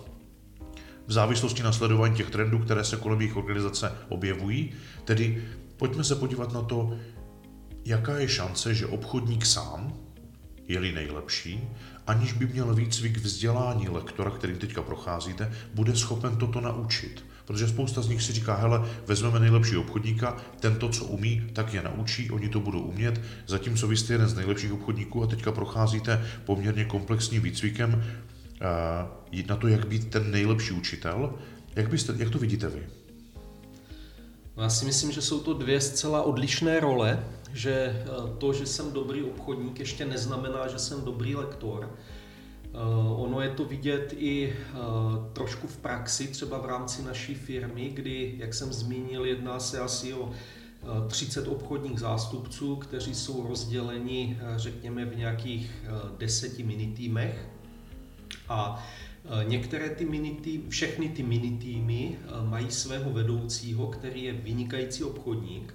v 1.08 1.12
závislosti 1.12 1.64
na 1.64 1.72
sledování 1.72 2.16
těch 2.16 2.30
trendů, 2.30 2.60
které 2.60 2.84
se 2.84 2.98
kolem 2.98 3.22
jejich 3.22 3.38
organizace 3.38 3.92
objevují. 4.10 4.72
Tedy 5.06 5.44
pojďme 5.78 6.04
se 6.04 6.16
podívat 6.16 6.54
na 6.54 6.62
to, 6.62 6.98
jaká 7.86 8.18
je 8.18 8.28
šance, 8.28 8.76
že 8.76 8.86
obchodník 8.86 9.46
sám, 9.46 9.94
je-li 10.68 10.92
nejlepší, 10.92 11.68
aniž 12.08 12.34
by 12.34 12.48
měl 12.48 12.76
výcvik 12.76 13.18
vzdělání 13.18 13.90
lektora, 13.90 14.32
kterým 14.32 14.58
teďka 14.58 14.82
procházíte, 14.82 15.54
bude 15.74 15.96
schopen 15.96 16.38
toto 16.38 16.62
naučit. 16.62 17.26
Protože 17.46 17.68
spousta 17.68 18.02
z 18.02 18.08
nich 18.08 18.24
si 18.24 18.34
říká, 18.34 18.56
hele, 18.56 18.90
vezmeme 19.08 19.40
nejlepší 19.40 19.78
obchodníka, 19.78 20.38
ten 20.60 20.76
to, 20.76 20.90
co 20.90 21.06
umí, 21.06 21.44
tak 21.54 21.74
je 21.74 21.82
naučí, 21.82 22.32
oni 22.32 22.50
to 22.50 22.60
budou 22.60 22.80
umět, 22.80 23.22
zatímco 23.48 23.88
vy 23.88 23.98
jste 23.98 24.14
jeden 24.14 24.28
z 24.28 24.36
nejlepších 24.36 24.74
obchodníků 24.74 25.24
a 25.24 25.28
teďka 25.28 25.52
procházíte 25.52 26.26
poměrně 26.46 26.86
komplexním 26.86 27.42
výcvikem 27.42 27.94
uh, 29.32 29.48
na 29.48 29.56
to, 29.56 29.68
jak 29.68 29.88
být 29.88 30.10
ten 30.10 30.32
nejlepší 30.32 30.72
učitel. 30.72 31.34
Jak, 31.76 31.90
byste, 31.90 32.14
jak 32.18 32.30
to 32.30 32.38
vidíte 32.40 32.70
vy? 32.70 32.88
Já 34.58 34.70
si 34.70 34.86
myslím, 34.86 35.12
že 35.12 35.22
jsou 35.22 35.40
to 35.40 35.54
dvě 35.54 35.82
zcela 35.82 36.22
odlišné 36.22 36.80
role 36.80 37.24
že 37.54 37.74
eh, 37.74 38.06
to, 38.38 38.54
že 38.54 38.66
jsem 38.66 38.92
dobrý 38.92 39.24
obchodník, 39.24 39.80
ještě 39.80 40.06
neznamená, 40.06 40.68
že 40.68 40.80
jsem 40.80 41.02
dobrý 41.02 41.36
lektor. 41.36 41.90
Eh, 42.64 42.78
ono 43.16 43.42
je 43.42 43.50
to 43.50 43.66
vidět 43.66 44.14
i 44.18 44.54
eh, 44.54 44.76
trošku 45.34 45.68
v 45.68 45.78
praxi, 45.78 46.28
třeba 46.28 46.58
v 46.58 46.66
rámci 46.66 47.04
naší 47.04 47.36
firmy, 47.36 47.90
kdy, 47.90 48.36
jak 48.38 48.54
jsem 48.54 48.74
zmínil, 48.74 49.26
jedná 49.26 49.60
se 49.60 49.80
asi 49.80 50.14
o 50.14 50.32
30 51.08 51.48
obchodních 51.48 52.00
zástupců, 52.00 52.76
kteří 52.76 53.16
jsou 53.16 53.48
rozděleni, 53.48 54.40
řekněme, 54.56 55.06
v 55.06 55.18
nějakých 55.18 55.72
deseti 56.18 56.64
minitýmech. 56.64 57.48
A 58.50 58.88
některé 59.44 59.90
ty 59.90 60.06
minitý, 60.06 60.62
všechny 60.70 61.10
ty 61.10 61.24
minitýmy 61.24 62.18
mají 62.42 62.72
svého 62.72 63.12
vedoucího, 63.12 63.88
který 63.88 64.24
je 64.24 64.34
vynikající 64.34 65.04
obchodník 65.04 65.74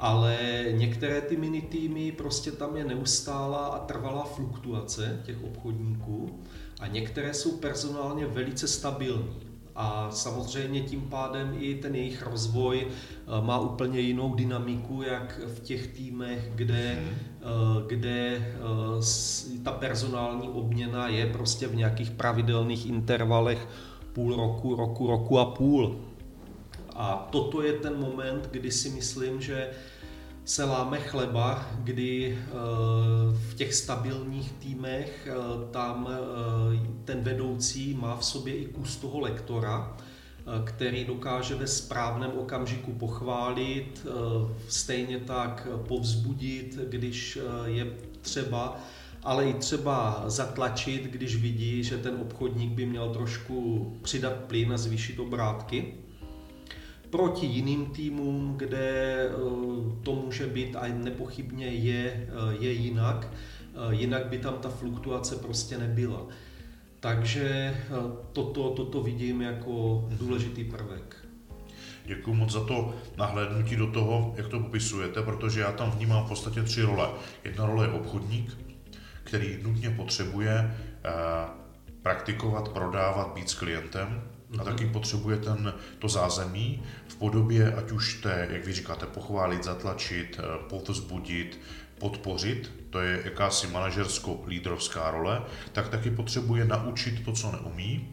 ale 0.00 0.38
některé 0.70 1.20
ty 1.20 1.36
mini 1.36 1.62
týmy, 1.62 2.12
prostě 2.12 2.52
tam 2.52 2.76
je 2.76 2.84
neustálá 2.84 3.66
a 3.66 3.78
trvalá 3.78 4.24
fluktuace 4.24 5.20
těch 5.24 5.44
obchodníků 5.44 6.40
a 6.80 6.86
některé 6.86 7.34
jsou 7.34 7.56
personálně 7.56 8.26
velice 8.26 8.68
stabilní. 8.68 9.50
A 9.76 10.10
samozřejmě 10.10 10.80
tím 10.80 11.00
pádem 11.00 11.56
i 11.58 11.74
ten 11.74 11.94
jejich 11.94 12.26
rozvoj 12.26 12.86
eh, 12.86 13.40
má 13.40 13.60
úplně 13.60 14.00
jinou 14.00 14.34
dynamiku, 14.34 15.02
jak 15.02 15.40
v 15.46 15.60
těch 15.60 15.86
týmech, 15.86 16.50
kde, 16.54 16.98
mhm. 17.00 17.14
eh, 17.14 17.44
kde 17.86 18.36
eh, 18.36 19.62
ta 19.62 19.72
personální 19.72 20.48
obměna 20.48 21.08
je 21.08 21.26
prostě 21.26 21.66
v 21.66 21.76
nějakých 21.76 22.10
pravidelných 22.10 22.86
intervalech 22.86 23.68
půl 24.12 24.36
roku, 24.36 24.76
roku, 24.76 25.06
roku 25.06 25.38
a 25.38 25.44
půl. 25.44 25.96
A 26.96 27.28
toto 27.30 27.62
je 27.62 27.72
ten 27.72 28.00
moment, 28.00 28.48
kdy 28.50 28.70
si 28.70 28.90
myslím, 28.90 29.40
že 29.40 29.70
se 30.50 30.64
láme 30.64 31.00
chleba, 31.00 31.66
kdy 31.84 32.38
eh, 32.38 32.50
v 33.32 33.54
těch 33.54 33.74
stabilních 33.74 34.52
týmech 34.52 35.28
eh, 35.30 35.34
tam 35.70 36.08
eh, 36.10 36.86
ten 37.04 37.20
vedoucí 37.20 37.94
má 37.94 38.16
v 38.16 38.24
sobě 38.24 38.56
i 38.56 38.66
kus 38.66 38.96
toho 38.96 39.20
lektora, 39.20 39.96
který 40.64 41.04
dokáže 41.04 41.54
ve 41.54 41.66
správném 41.66 42.30
okamžiku 42.38 42.92
pochválit, 42.92 44.06
stejně 44.68 45.18
tak 45.18 45.68
povzbudit, 45.88 46.78
když 46.88 47.38
je 47.64 47.86
třeba, 48.20 48.80
ale 49.22 49.44
i 49.44 49.54
třeba 49.54 50.24
zatlačit, 50.26 51.04
když 51.04 51.36
vidí, 51.36 51.84
že 51.84 51.98
ten 51.98 52.14
obchodník 52.20 52.72
by 52.72 52.86
měl 52.86 53.10
trošku 53.10 53.86
přidat 54.02 54.32
plyn 54.32 54.72
a 54.72 54.76
zvýšit 54.76 55.18
obrátky 55.18 55.94
proti 57.10 57.46
jiným 57.46 57.86
týmům, 57.86 58.54
kde 58.56 59.16
eh, 59.26 59.34
to 60.02 60.14
může 60.14 60.46
být 60.46 60.76
a 60.76 60.88
nepochybně 60.88 61.66
je, 61.66 62.04
eh, 62.06 62.56
je 62.60 62.72
jinak, 62.72 63.28
eh, 63.74 63.94
jinak 63.94 64.26
by 64.26 64.38
tam 64.38 64.54
ta 64.54 64.68
fluktuace 64.68 65.36
prostě 65.36 65.78
nebyla. 65.78 66.26
Takže 67.00 67.76
toto, 68.32 68.70
toto 68.70 69.02
vidím 69.02 69.42
jako 69.42 70.04
důležitý 70.10 70.64
prvek. 70.64 71.16
Děkuji 72.04 72.34
moc 72.34 72.52
za 72.52 72.64
to 72.64 72.94
nahlédnutí 73.16 73.76
do 73.76 73.86
toho, 73.86 74.34
jak 74.36 74.48
to 74.48 74.60
popisujete, 74.60 75.22
protože 75.22 75.60
já 75.60 75.72
tam 75.72 75.90
vnímám 75.90 76.24
v 76.24 76.28
podstatě 76.28 76.62
tři 76.62 76.82
role. 76.82 77.08
Jedna 77.44 77.66
role 77.66 77.86
je 77.86 77.92
obchodník, 77.92 78.58
který 79.24 79.58
nutně 79.62 79.90
potřebuje 79.90 80.76
praktikovat, 82.02 82.68
prodávat, 82.68 83.34
být 83.34 83.50
s 83.50 83.54
klientem 83.54 84.22
a 84.58 84.64
taky 84.64 84.86
potřebuje 84.86 85.36
ten, 85.36 85.74
to 85.98 86.08
zázemí 86.08 86.82
v 87.08 87.16
podobě, 87.16 87.74
ať 87.74 87.90
už 87.90 88.14
té, 88.14 88.48
jak 88.50 88.66
vy 88.66 88.72
říkáte, 88.72 89.06
pochválit, 89.06 89.64
zatlačit, 89.64 90.40
eh, 90.40 90.68
povzbudit, 90.68 91.60
podpořit, 91.98 92.72
to 92.90 93.00
je 93.00 93.22
jakási 93.24 93.66
manažersko-lídrovská 93.66 95.10
role, 95.10 95.42
tak 95.72 95.88
taky 95.88 96.10
potřebuje 96.10 96.64
naučit 96.64 97.24
to, 97.24 97.32
co 97.32 97.52
neumí, 97.52 98.08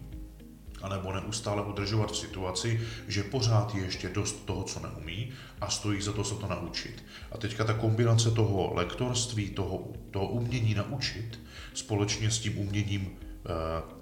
anebo 0.81 1.13
neustále 1.13 1.65
udržovat 1.65 2.11
v 2.11 2.17
situaci, 2.17 2.81
že 3.07 3.23
pořád 3.23 3.75
je 3.75 3.83
ještě 3.83 4.09
dost 4.09 4.45
toho, 4.45 4.63
co 4.63 4.79
neumí 4.79 5.31
a 5.61 5.69
stojí 5.69 6.01
za 6.01 6.13
to 6.13 6.23
se 6.23 6.35
to 6.35 6.47
naučit. 6.47 7.03
A 7.31 7.37
teďka 7.37 7.63
ta 7.63 7.73
kombinace 7.73 8.31
toho 8.31 8.73
lektorství, 8.73 9.49
toho, 9.49 9.87
toho 10.11 10.27
umění 10.27 10.73
naučit, 10.73 11.39
společně 11.73 12.31
s 12.31 12.39
tím 12.39 12.57
uměním 12.57 13.09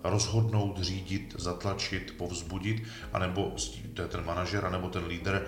rozhodnout, 0.04 0.80
řídit, 0.82 1.36
zatlačit, 1.38 2.14
povzbudit, 2.18 2.84
anebo 3.14 3.56
to 3.94 4.02
je 4.02 4.08
ten 4.08 4.26
manažer, 4.26 4.66
anebo 4.66 4.90
ten 4.90 5.06
lídr 5.06 5.46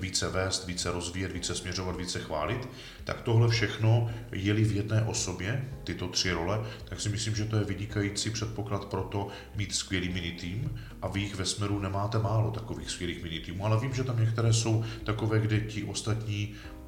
více 0.00 0.28
vést, 0.28 0.66
více 0.66 0.90
rozvíjet, 0.90 1.32
více 1.32 1.54
směřovat, 1.54 1.96
více 1.96 2.20
chválit, 2.20 2.68
tak 3.04 3.20
tohle 3.22 3.48
všechno 3.48 4.10
je-li 4.32 4.64
v 4.64 4.76
jedné 4.76 5.02
osobě, 5.02 5.68
tyto 5.84 6.08
tři 6.08 6.30
role, 6.30 6.60
tak 6.84 7.00
si 7.00 7.08
myslím, 7.08 7.36
že 7.36 7.44
to 7.44 7.56
je 7.56 7.64
vynikající 7.64 8.30
předpoklad 8.30 8.84
pro 8.84 9.02
to 9.02 9.28
mít 9.56 9.74
skvělý 9.74 10.08
minitým. 10.08 10.80
A 11.02 11.08
vy 11.08 11.20
jich 11.20 11.34
ve 11.34 11.44
Smeru 11.44 11.78
nemáte 11.78 12.18
málo 12.18 12.50
takových 12.50 12.90
skvělých 12.90 13.22
minitýmů, 13.22 13.66
ale 13.66 13.80
vím, 13.80 13.94
že 13.94 14.04
tam 14.04 14.20
některé 14.20 14.52
jsou 14.52 14.84
takové, 15.04 15.40
kde 15.40 15.60
ti 15.60 15.84
ostatní 15.84 16.54
eh, 16.54 16.81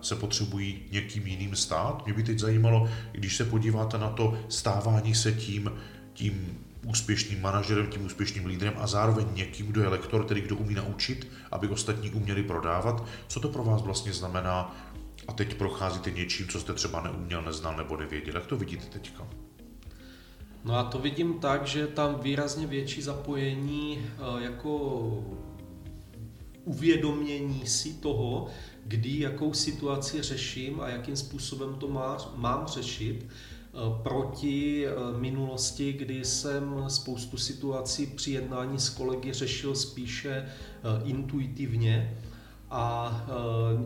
se 0.00 0.16
potřebují 0.16 0.82
někým 0.92 1.26
jiným 1.26 1.56
stát. 1.56 2.04
Mě 2.04 2.14
by 2.14 2.22
teď 2.22 2.38
zajímalo, 2.38 2.88
když 3.12 3.36
se 3.36 3.44
podíváte 3.44 3.98
na 3.98 4.10
to 4.10 4.38
stávání 4.48 5.14
se 5.14 5.32
tím, 5.32 5.72
tím 6.12 6.58
úspěšným 6.86 7.42
manažerem, 7.42 7.86
tím 7.86 8.04
úspěšným 8.06 8.46
lídrem 8.46 8.74
a 8.76 8.86
zároveň 8.86 9.26
někým, 9.34 9.66
kdo 9.66 9.82
je 9.82 9.88
lektor, 9.88 10.24
tedy 10.24 10.40
kdo 10.40 10.56
umí 10.56 10.74
naučit, 10.74 11.28
aby 11.50 11.68
ostatní 11.68 12.10
uměli 12.10 12.42
prodávat. 12.42 13.04
Co 13.28 13.40
to 13.40 13.48
pro 13.48 13.64
vás 13.64 13.82
vlastně 13.82 14.12
znamená 14.12 14.76
a 15.28 15.32
teď 15.32 15.54
procházíte 15.54 16.10
něčím, 16.10 16.48
co 16.48 16.60
jste 16.60 16.72
třeba 16.74 17.02
neuměl, 17.02 17.42
neznal 17.42 17.76
nebo 17.76 17.96
nevěděl. 17.96 18.34
Jak 18.34 18.46
to 18.46 18.56
vidíte 18.56 18.86
teďka? 18.86 19.26
No 20.64 20.76
a 20.76 20.84
to 20.84 20.98
vidím 20.98 21.34
tak, 21.34 21.66
že 21.66 21.86
tam 21.86 22.20
výrazně 22.20 22.66
větší 22.66 23.02
zapojení 23.02 23.98
jako 24.38 24.78
uvědomění 26.64 27.66
si 27.66 27.94
toho, 27.94 28.46
kdy 28.90 29.20
jakou 29.20 29.54
situaci 29.54 30.22
řeším 30.22 30.80
a 30.80 30.88
jakým 30.88 31.16
způsobem 31.16 31.74
to 31.74 31.88
má, 31.88 32.16
mám 32.36 32.66
řešit 32.66 33.26
Eh, 33.74 34.02
proti 34.02 34.86
eh, 34.86 35.18
minulosti, 35.18 35.92
kdy 35.92 36.24
jsem 36.24 36.84
spoustu 36.88 37.36
situací 37.36 38.06
při 38.06 38.30
jednání 38.30 38.78
s 38.78 38.88
kolegy 38.88 39.32
řešil 39.32 39.74
spíše 39.74 40.30
eh, 40.30 40.48
intuitivně. 41.04 42.16
A 42.72 43.26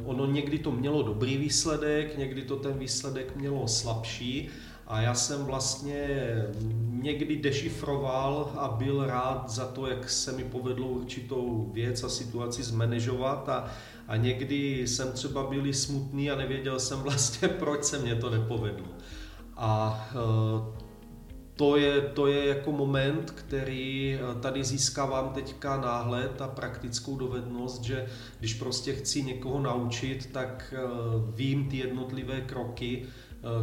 ono 0.05 0.27
někdy 0.27 0.59
to 0.59 0.73
mělo 0.73 1.03
dobrý 1.03 1.37
výsledek, 1.37 2.19
někdy 2.19 2.43
to 2.43 2.57
ten 2.57 2.79
výsledek 2.79 3.37
mělo 3.37 3.69
slabší. 3.69 4.49
A 4.87 5.01
já 5.01 5.15
jsem 5.15 5.45
vlastně 5.45 6.09
někdy 6.91 7.37
dešifroval 7.37 8.53
a 8.57 8.69
byl 8.69 9.07
rád 9.07 9.51
za 9.51 9.67
to, 9.67 9.87
jak 9.87 10.11
se 10.11 10.33
mi 10.33 10.45
povedlo 10.45 10.87
určitou 10.87 11.71
věc 11.75 12.05
a 12.05 12.09
situaci 12.09 12.63
zmanežovat 12.63 13.49
a, 13.49 13.71
a 14.09 14.17
někdy 14.17 14.87
jsem 14.87 15.13
třeba 15.13 15.47
byl 15.47 15.73
smutný 15.73 16.31
a 16.31 16.37
nevěděl 16.37 16.81
jsem 16.81 16.99
vlastně, 16.99 17.49
proč 17.59 17.85
se 17.85 17.99
mě 17.99 18.15
to 18.15 18.31
nepovedlo. 18.31 18.87
A 19.57 20.09
eh, 20.11 20.85
to 21.57 21.77
je, 21.77 22.01
to 22.01 22.27
je 22.27 22.47
jako 22.47 22.73
moment, 22.73 23.31
který 23.31 24.15
eh, 24.15 24.41
tady 24.41 24.65
získávám 24.65 25.29
teďka 25.29 25.81
náhled 25.81 26.43
a 26.43 26.49
praktickou 26.49 27.17
dovednost, 27.17 27.83
že 27.83 28.07
když 28.39 28.55
prostě 28.55 28.95
chci 28.95 29.23
někoho 29.23 29.61
naučit, 29.61 30.29
tak 30.33 30.75
eh, 30.77 30.81
vím 31.35 31.69
ty 31.69 31.77
jednotlivé 31.77 32.41
kroky, 32.41 33.07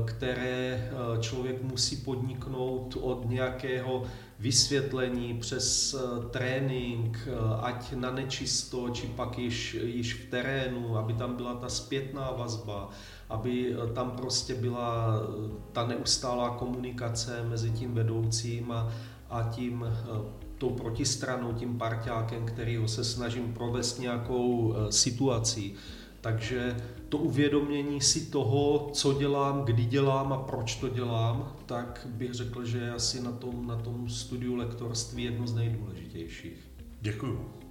které 0.06 0.92
člověk 1.20 1.64
musí 1.64 1.96
podniknout 1.96 2.98
od 3.02 3.30
nějakého 3.30 4.04
vysvětlení 4.42 5.38
přes 5.40 5.96
trénink, 6.30 7.28
ať 7.62 7.94
na 7.94 8.12
nečisto, 8.12 8.90
či 8.90 9.08
pak 9.08 9.38
již, 9.38 9.78
již 9.84 10.14
v 10.14 10.30
terénu, 10.30 10.98
aby 10.98 11.14
tam 11.14 11.36
byla 11.36 11.56
ta 11.56 11.70
zpětná 11.70 12.32
vazba, 12.32 12.90
aby 13.32 13.74
eh, 13.74 13.94
tam 13.94 14.12
prostě 14.12 14.56
byla 14.56 15.16
eh, 15.16 15.52
ta 15.72 15.88
neustálá 15.88 16.50
komunikace 16.50 17.44
mezi 17.50 17.72
tím 17.72 17.94
vedoucím 17.94 18.72
a, 18.72 18.92
a 19.30 19.44
tím 19.44 19.86
eh, 19.88 20.42
tou 20.58 20.70
protistranou, 20.70 21.54
tím 21.54 21.78
parťákem, 21.78 22.46
kterýho 22.46 22.88
se 22.88 23.04
snažím 23.04 23.54
provést 23.54 24.00
nějakou 24.00 24.76
situací. 24.90 25.76
Takže 26.22 26.78
to 27.10 27.18
uvědomění 27.18 28.02
si 28.02 28.26
toho, 28.26 28.90
co 28.94 29.14
dělám, 29.14 29.62
kdy 29.62 29.86
dělám 29.86 30.34
a 30.34 30.38
proč 30.38 30.76
to 30.76 30.90
dělám, 30.90 31.56
tak 31.66 32.08
bych 32.10 32.34
řekl, 32.34 32.66
že 32.66 32.78
je 32.78 32.94
asi 32.94 33.22
na 33.22 33.32
tom, 33.32 33.68
na 33.68 33.76
tom 33.76 34.10
studiu 34.10 34.56
lektorství 34.56 35.24
jedno 35.24 35.48
z 35.48 35.54
nejdůležitějších. 35.54 36.72
Děkuju. 37.02 37.62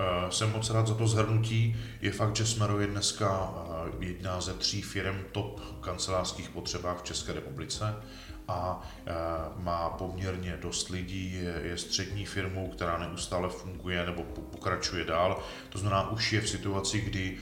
Eh, 0.00 0.30
jsem 0.32 0.52
moc 0.52 0.70
rád 0.70 0.86
za 0.86 0.94
to 0.94 1.06
zhrnutí. 1.06 1.76
Je 2.00 2.12
fakt, 2.12 2.36
že 2.36 2.46
Smero 2.46 2.80
je 2.80 2.86
dneska 2.86 3.54
eh, 4.00 4.04
jedna 4.04 4.40
ze 4.40 4.54
tří 4.54 4.82
firm 4.82 5.16
top 5.32 5.60
kancelářských 5.80 6.48
potřebách 6.50 6.98
v 6.98 7.02
České 7.02 7.32
republice 7.32 7.94
a 8.48 8.82
eh, 9.06 9.12
má 9.56 9.90
poměrně 9.90 10.58
dost 10.62 10.88
lidí, 10.88 11.40
je 11.62 11.78
střední 11.78 12.26
firmou, 12.26 12.68
která 12.68 12.98
neustále 12.98 13.48
funguje 13.48 14.06
nebo 14.06 14.22
pokračuje 14.22 15.04
dál. 15.04 15.42
To 15.68 15.78
znamená, 15.78 16.10
už 16.10 16.32
je 16.32 16.40
v 16.40 16.48
situaci, 16.48 17.00
kdy 17.00 17.38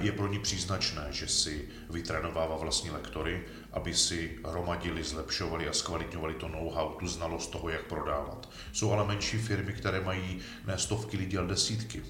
je 0.00 0.12
pro 0.12 0.26
ní 0.26 0.38
příznačné, 0.38 1.06
že 1.10 1.28
si 1.28 1.68
vytrénovává 1.90 2.56
vlastní 2.56 2.90
lektory, 2.90 3.44
aby 3.72 3.94
si 3.94 4.38
hromadili, 4.44 5.04
zlepšovali 5.04 5.68
a 5.68 5.72
zkvalitňovali 5.72 6.34
to 6.34 6.48
know-how, 6.48 6.88
tu 6.88 7.08
znalost 7.08 7.46
toho, 7.46 7.68
jak 7.68 7.84
prodávat. 7.84 8.48
Jsou 8.72 8.92
ale 8.92 9.06
menší 9.06 9.38
firmy, 9.38 9.72
které 9.72 10.00
mají 10.00 10.38
ne 10.66 10.78
stovky 10.78 11.16
lidí, 11.16 11.38
ale 11.38 11.46
desítky. 11.48 12.02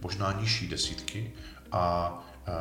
Možná 0.00 0.32
nižší 0.32 0.68
desítky 0.68 1.32
a 1.72 2.12
e, 2.46 2.52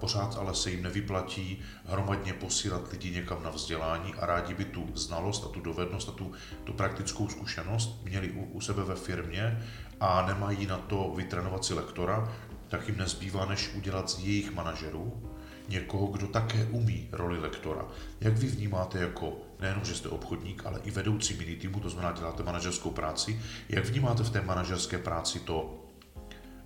pořád 0.00 0.36
ale 0.38 0.54
se 0.54 0.70
jim 0.70 0.82
nevyplatí 0.82 1.62
hromadně 1.84 2.32
posílat 2.32 2.92
lidi 2.92 3.10
někam 3.10 3.42
na 3.42 3.50
vzdělání 3.50 4.14
a 4.14 4.26
rádi 4.26 4.54
by 4.54 4.64
tu 4.64 4.90
znalost 4.94 5.44
a 5.46 5.48
tu 5.48 5.60
dovednost 5.60 6.08
a 6.08 6.12
tu, 6.12 6.32
tu 6.64 6.72
praktickou 6.72 7.28
zkušenost 7.28 8.04
měli 8.04 8.30
u, 8.30 8.44
u 8.44 8.60
sebe 8.60 8.84
ve 8.84 8.94
firmě 8.94 9.66
a 10.00 10.26
nemají 10.26 10.66
na 10.66 10.78
to 10.78 11.12
vytrénovat 11.16 11.64
si 11.64 11.74
lektora, 11.74 12.32
tak 12.70 12.88
jim 12.88 12.96
nezbývá, 12.96 13.46
než 13.46 13.70
udělat 13.74 14.10
z 14.10 14.18
jejich 14.18 14.54
manažerů 14.54 15.22
někoho, 15.68 16.06
kdo 16.06 16.26
také 16.26 16.64
umí 16.64 17.08
roli 17.12 17.38
lektora. 17.38 17.88
Jak 18.20 18.36
vy 18.36 18.46
vnímáte 18.46 18.98
jako 18.98 19.32
nejenom, 19.60 19.84
že 19.84 19.94
jste 19.94 20.08
obchodník, 20.08 20.66
ale 20.66 20.80
i 20.84 20.90
vedoucí 20.90 21.34
mini 21.34 21.56
týmu, 21.56 21.80
to 21.80 21.90
znamená, 21.90 22.12
děláte 22.12 22.42
manažerskou 22.42 22.90
práci, 22.90 23.40
jak 23.68 23.84
vnímáte 23.84 24.22
v 24.22 24.30
té 24.30 24.40
manažerské 24.40 24.98
práci 24.98 25.40
to 25.40 25.84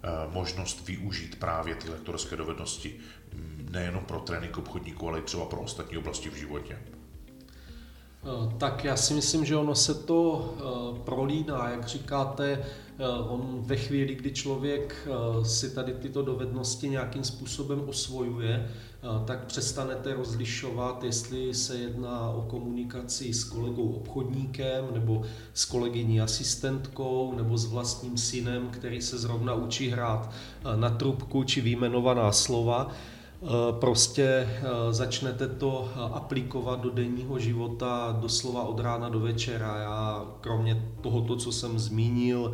e, 0.02 0.32
možnost 0.32 0.86
využít 0.86 1.38
právě 1.38 1.74
ty 1.74 1.90
lektorské 1.90 2.36
dovednosti 2.36 2.96
mm, 3.32 3.68
nejenom 3.70 4.04
pro 4.04 4.20
trénink 4.20 4.58
obchodníků, 4.58 5.08
ale 5.08 5.18
i 5.18 5.22
třeba 5.22 5.44
pro 5.44 5.60
ostatní 5.60 5.96
oblasti 5.96 6.30
v 6.30 6.34
životě? 6.34 6.78
Eh, 8.24 8.54
tak 8.58 8.84
já 8.84 8.96
si 8.96 9.14
myslím, 9.14 9.44
že 9.44 9.56
ono 9.56 9.74
se 9.74 9.94
to 9.94 10.54
eh, 10.56 11.00
prolíná, 11.04 11.68
jak 11.70 11.86
říkáte, 11.86 12.52
eh, 12.52 13.04
on 13.28 13.58
ve 13.60 13.76
chvíli, 13.76 14.14
kdy 14.14 14.32
člověk 14.32 15.08
si 15.42 15.74
tady 15.74 15.92
tyto 15.92 16.22
dovednosti 16.22 16.88
nějakým 16.88 17.24
způsobem 17.24 17.82
osvojuje, 17.88 18.70
tak 19.24 19.44
přestanete 19.44 20.14
rozlišovat, 20.14 21.04
jestli 21.04 21.54
se 21.54 21.78
jedná 21.78 22.30
o 22.30 22.42
komunikaci 22.42 23.34
s 23.34 23.44
kolegou 23.44 23.88
obchodníkem, 23.88 24.84
nebo 24.92 25.22
s 25.54 25.64
kolegyní 25.64 26.20
asistentkou, 26.20 27.34
nebo 27.36 27.58
s 27.58 27.64
vlastním 27.64 28.18
synem, 28.18 28.68
který 28.68 29.02
se 29.02 29.18
zrovna 29.18 29.54
učí 29.54 29.88
hrát 29.88 30.30
na 30.76 30.90
trubku 30.90 31.44
či 31.44 31.60
výjmenovaná 31.60 32.32
slova. 32.32 32.92
Eh, 33.44 33.72
prostě 33.80 34.24
eh, 34.24 34.62
začnete 34.90 35.48
to 35.48 35.88
eh, 35.88 35.98
aplikovat 36.12 36.80
do 36.80 36.90
denního 36.90 37.38
života 37.38 38.18
doslova 38.20 38.62
od 38.62 38.80
rána 38.80 39.08
do 39.08 39.20
večera. 39.20 39.78
Já 39.78 40.24
kromě 40.40 40.92
tohoto, 41.00 41.36
co 41.36 41.52
jsem 41.52 41.78
zmínil, 41.78 42.52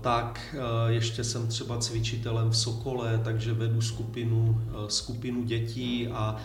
tak 0.00 0.56
ještě 0.88 1.24
jsem 1.24 1.48
třeba 1.48 1.78
cvičitelem 1.78 2.50
v 2.50 2.56
Sokole, 2.56 3.20
takže 3.24 3.52
vedu 3.52 3.80
skupinu, 3.80 4.60
skupinu 4.88 5.42
dětí 5.42 6.08
a 6.08 6.36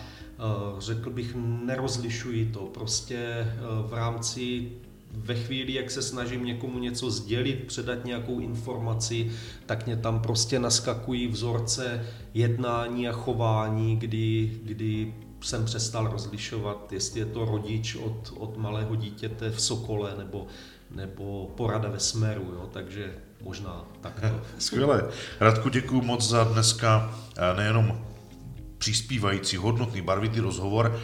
řekl 0.78 1.10
bych, 1.10 1.36
nerozlišuji 1.64 2.46
to. 2.46 2.60
Prostě 2.60 3.46
v 3.86 3.94
rámci 3.94 4.72
ve 5.10 5.34
chvíli, 5.34 5.74
jak 5.74 5.90
se 5.90 6.02
snažím 6.02 6.44
někomu 6.44 6.78
něco 6.78 7.10
sdělit, 7.10 7.66
předat 7.66 8.04
nějakou 8.04 8.40
informaci, 8.40 9.30
tak 9.66 9.86
mě 9.86 9.96
tam 9.96 10.20
prostě 10.20 10.58
naskakují 10.58 11.28
vzorce 11.28 12.06
jednání 12.34 13.08
a 13.08 13.12
chování, 13.12 13.96
kdy, 13.96 14.60
kdy 14.62 15.14
jsem 15.40 15.64
přestal 15.64 16.08
rozlišovat, 16.08 16.92
jestli 16.92 17.20
je 17.20 17.26
to 17.26 17.44
rodič 17.44 17.94
od, 17.94 18.32
od 18.36 18.56
malého 18.56 18.96
dítěte 18.96 19.50
v 19.50 19.60
Sokole 19.60 20.14
nebo, 20.18 20.46
nebo 20.90 21.52
porada 21.56 21.88
ve 21.88 22.00
Smeru, 22.00 22.42
jo? 22.42 22.68
takže 22.72 23.14
možná 23.42 23.84
takto. 24.00 24.40
Skvěle. 24.58 25.08
Radku, 25.40 25.68
děkuji 25.68 26.00
moc 26.00 26.28
za 26.28 26.44
dneska 26.44 27.18
eh, 27.36 27.56
nejenom 27.56 28.04
přispívající 28.78 29.56
hodnotný 29.56 30.02
barvitý 30.02 30.40
rozhovor, 30.40 31.00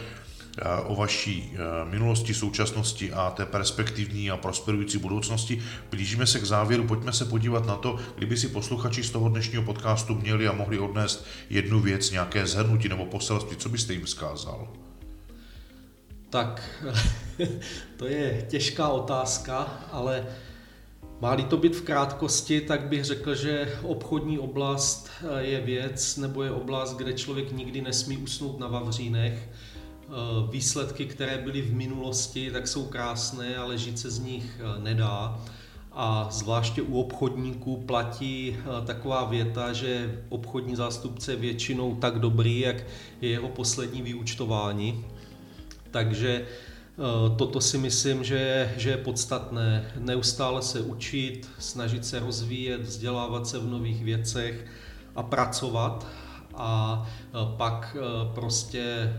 o 0.85 0.95
vaší 0.95 1.53
e, 1.53 1.89
minulosti, 1.89 2.33
současnosti 2.33 3.13
a 3.13 3.29
té 3.29 3.45
perspektivní 3.45 4.31
a 4.31 4.37
prosperující 4.37 4.97
budoucnosti. 4.97 5.61
Blížíme 5.91 6.27
se 6.27 6.39
k 6.39 6.45
závěru, 6.45 6.87
pojďme 6.87 7.13
se 7.13 7.25
podívat 7.25 7.65
na 7.65 7.75
to, 7.75 7.99
kdyby 8.15 8.37
si 8.37 8.47
posluchači 8.47 9.03
z 9.03 9.11
toho 9.11 9.29
dnešního 9.29 9.63
podcastu 9.63 10.15
měli 10.15 10.47
a 10.47 10.53
mohli 10.53 10.79
odnést 10.79 11.25
jednu 11.49 11.79
věc, 11.79 12.11
nějaké 12.11 12.47
zhrnutí 12.47 12.89
nebo 12.89 13.05
poselství, 13.05 13.57
co 13.57 13.69
byste 13.69 13.93
jim 13.93 14.05
vzkázal? 14.05 14.67
Tak, 16.29 16.83
to 17.97 18.07
je 18.07 18.45
těžká 18.49 18.87
otázka, 18.87 19.79
ale 19.91 20.27
má 21.21 21.35
to 21.35 21.57
být 21.57 21.75
v 21.75 21.81
krátkosti, 21.81 22.61
tak 22.61 22.81
bych 22.81 23.03
řekl, 23.03 23.35
že 23.35 23.79
obchodní 23.83 24.39
oblast 24.39 25.09
e, 25.21 25.43
je 25.43 25.61
věc 25.61 26.17
nebo 26.17 26.43
je 26.43 26.51
oblast, 26.51 26.95
kde 26.95 27.13
člověk 27.13 27.51
nikdy 27.51 27.81
nesmí 27.81 28.17
usnout 28.17 28.59
na 28.59 28.67
vavřínech, 28.67 29.49
Eh, 29.49 29.74
výsledky, 30.51 31.05
které 31.05 31.37
byly 31.37 31.61
v 31.61 31.73
minulosti, 31.73 32.51
tak 32.51 32.67
jsou 32.67 32.85
krásné, 32.85 33.57
ale 33.57 33.77
žít 33.77 33.99
se 33.99 34.09
z 34.11 34.19
nich 34.19 34.59
eh, 34.59 34.81
nedá. 34.81 35.39
A 35.91 36.27
zvláště 36.31 36.81
u 36.81 36.99
obchodníků 36.99 37.77
platí 37.77 38.57
eh, 38.59 38.85
taková 38.85 39.25
věta, 39.25 39.73
že 39.73 40.21
obchodní 40.29 40.75
zástupce 40.75 41.31
je 41.31 41.35
většinou 41.35 41.95
tak 41.95 42.19
dobrý, 42.19 42.59
jak 42.59 42.75
je 43.21 43.29
jeho 43.29 43.49
poslední 43.49 44.01
vyučtování. 44.01 45.05
Takže 45.91 46.45
toto 47.37 47.61
si 47.61 47.77
myslím, 47.77 48.23
že 48.23 48.35
je, 48.35 48.73
že 48.77 48.89
je 48.89 48.97
podstatné. 48.97 49.91
Neustále 49.99 50.61
se 50.61 50.81
učit, 50.81 51.49
snažit 51.59 52.05
se 52.05 52.19
rozvíjet, 52.19 52.81
vzdělávat 52.81 53.47
se 53.47 53.59
v 53.59 53.67
nových 53.67 54.03
věcech 54.03 54.65
a 55.15 55.23
pracovat. 55.23 56.07
A 56.55 57.09
pak 57.57 57.97
prostě 58.35 59.13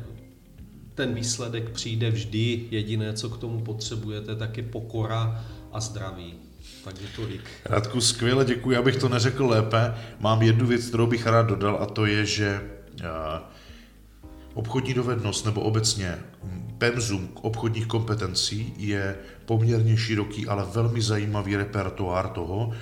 ten 0.97 1.15
výsledek 1.15 1.71
přijde 1.71 2.11
vždy. 2.11 2.65
Jediné, 2.71 3.13
co 3.13 3.29
k 3.31 3.39
tomu 3.39 3.61
potřebujete, 3.61 4.37
tak 4.37 4.57
je 4.57 4.63
pokora 4.63 5.45
a 5.73 5.81
zdraví. 5.81 6.35
Takže 6.85 7.07
tolik. 7.17 7.41
Radku, 7.65 8.01
skvěle 8.01 8.45
děkuji, 8.45 8.77
abych 8.77 8.97
to 8.97 9.09
neřekl 9.09 9.47
lépe. 9.47 9.95
Mám 10.21 10.43
jednu 10.43 10.67
věc, 10.67 10.87
kterou 10.87 11.07
bych 11.07 11.27
rád 11.27 11.47
dodal, 11.47 11.79
a 11.81 11.87
to 11.87 12.07
je, 12.07 12.27
že 12.27 12.61
obchodní 14.55 14.95
dovednost 14.95 15.45
nebo 15.45 15.61
obecně 15.61 16.19
pemzum 16.79 17.29
obchodních 17.35 17.87
kompetencí 17.87 18.75
je 18.77 19.17
poměrně 19.45 19.97
široký, 19.97 20.47
ale 20.47 20.67
velmi 20.75 21.03
zajímavý 21.03 21.57
repertoár 21.57 22.29
toho, 22.29 22.73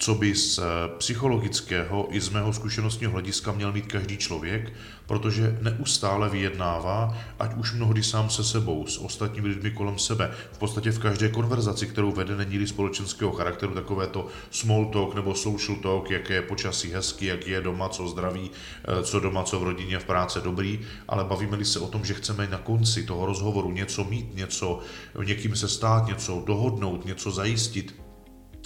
co 0.00 0.14
by 0.14 0.34
z 0.34 0.58
eh, 0.58 0.62
psychologického 0.98 2.08
i 2.10 2.20
z 2.20 2.28
mého 2.28 2.52
zkušenostního 2.52 3.12
hlediska 3.12 3.52
měl 3.52 3.72
mít 3.72 3.86
každý 3.86 4.16
člověk, 4.16 4.72
protože 5.06 5.58
neustále 5.62 6.28
vyjednává, 6.28 7.18
ať 7.38 7.54
už 7.56 7.72
mnohdy 7.72 8.02
sám 8.02 8.30
se 8.30 8.44
sebou, 8.44 8.86
s 8.86 8.98
ostatními 8.98 9.48
lidmi 9.48 9.70
kolem 9.70 9.98
sebe. 9.98 10.30
V 10.52 10.58
podstatě 10.58 10.90
v 10.90 10.98
každé 10.98 11.28
konverzaci, 11.28 11.86
kterou 11.86 12.12
vede, 12.12 12.36
není 12.36 12.66
společenského 12.66 13.32
charakteru, 13.32 13.74
takové 13.74 14.06
to 14.06 14.26
small 14.50 14.86
talk 14.86 15.14
nebo 15.14 15.34
social 15.34 15.76
talk, 15.76 16.10
jaké 16.10 16.34
je 16.34 16.42
počasí 16.42 16.92
hezky, 16.92 17.26
jak 17.26 17.46
je 17.46 17.60
doma, 17.60 17.88
co 17.88 18.08
zdraví, 18.08 18.50
eh, 18.84 19.02
co 19.02 19.20
doma, 19.20 19.44
co 19.44 19.60
v 19.60 19.62
rodině, 19.62 19.98
v 19.98 20.04
práci 20.04 20.38
dobrý, 20.44 20.80
ale 21.08 21.24
bavíme-li 21.24 21.64
se 21.64 21.78
o 21.78 21.88
tom, 21.88 22.04
že 22.04 22.14
chceme 22.14 22.48
na 22.48 22.58
konci 22.58 23.02
toho 23.02 23.26
rozhovoru 23.26 23.70
něco 23.70 24.04
mít, 24.04 24.34
něco, 24.34 24.78
někým 25.24 25.56
se 25.56 25.68
stát, 25.68 26.06
něco 26.06 26.42
dohodnout, 26.46 27.04
něco 27.04 27.30
zajistit, 27.30 28.09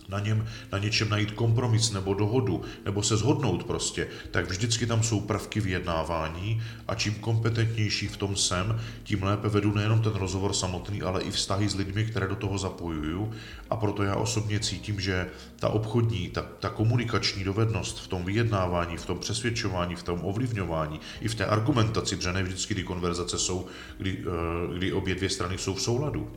na, 0.08 0.20
něm, 0.20 0.46
na 0.72 0.78
něčem 0.78 1.08
najít 1.08 1.30
kompromis 1.30 1.90
nebo 1.90 2.14
dohodu, 2.14 2.62
nebo 2.84 3.02
se 3.02 3.16
zhodnout 3.16 3.64
prostě, 3.64 4.08
tak 4.30 4.50
vždycky 4.50 4.86
tam 4.86 5.02
jsou 5.02 5.20
prvky 5.20 5.60
vyjednávání 5.60 6.62
a 6.88 6.94
čím 6.94 7.14
kompetentnější 7.14 8.08
v 8.08 8.16
tom 8.16 8.36
jsem, 8.36 8.80
tím 9.02 9.22
lépe 9.22 9.48
vedu 9.48 9.74
nejenom 9.74 10.02
ten 10.02 10.12
rozhovor 10.12 10.52
samotný, 10.52 11.02
ale 11.02 11.22
i 11.22 11.30
vztahy 11.30 11.68
s 11.68 11.74
lidmi, 11.74 12.04
které 12.04 12.28
do 12.28 12.36
toho 12.36 12.58
zapojuju 12.58 13.32
a 13.70 13.76
proto 13.76 14.02
já 14.02 14.16
osobně 14.16 14.60
cítím, 14.60 15.00
že 15.00 15.26
ta 15.56 15.68
obchodní, 15.68 16.28
ta, 16.28 16.42
ta 16.60 16.68
komunikační 16.68 17.44
dovednost 17.44 18.00
v 18.00 18.08
tom 18.08 18.24
vyjednávání, 18.24 18.96
v 18.96 19.06
tom 19.06 19.18
přesvědčování, 19.18 19.94
v 19.94 20.02
tom 20.02 20.20
ovlivňování, 20.22 21.00
i 21.20 21.28
v 21.28 21.34
té 21.34 21.46
argumentaci, 21.46 22.16
protože 22.16 22.32
ne 22.32 22.42
vždycky 22.42 22.74
ty 22.74 22.82
konverzace 22.82 23.38
jsou, 23.38 23.66
kdy, 23.98 24.24
eh, 24.26 24.78
kdy 24.78 24.92
obě 24.92 25.14
dvě 25.14 25.30
strany 25.30 25.58
jsou 25.58 25.74
v 25.74 25.82
souladu. 25.82 26.30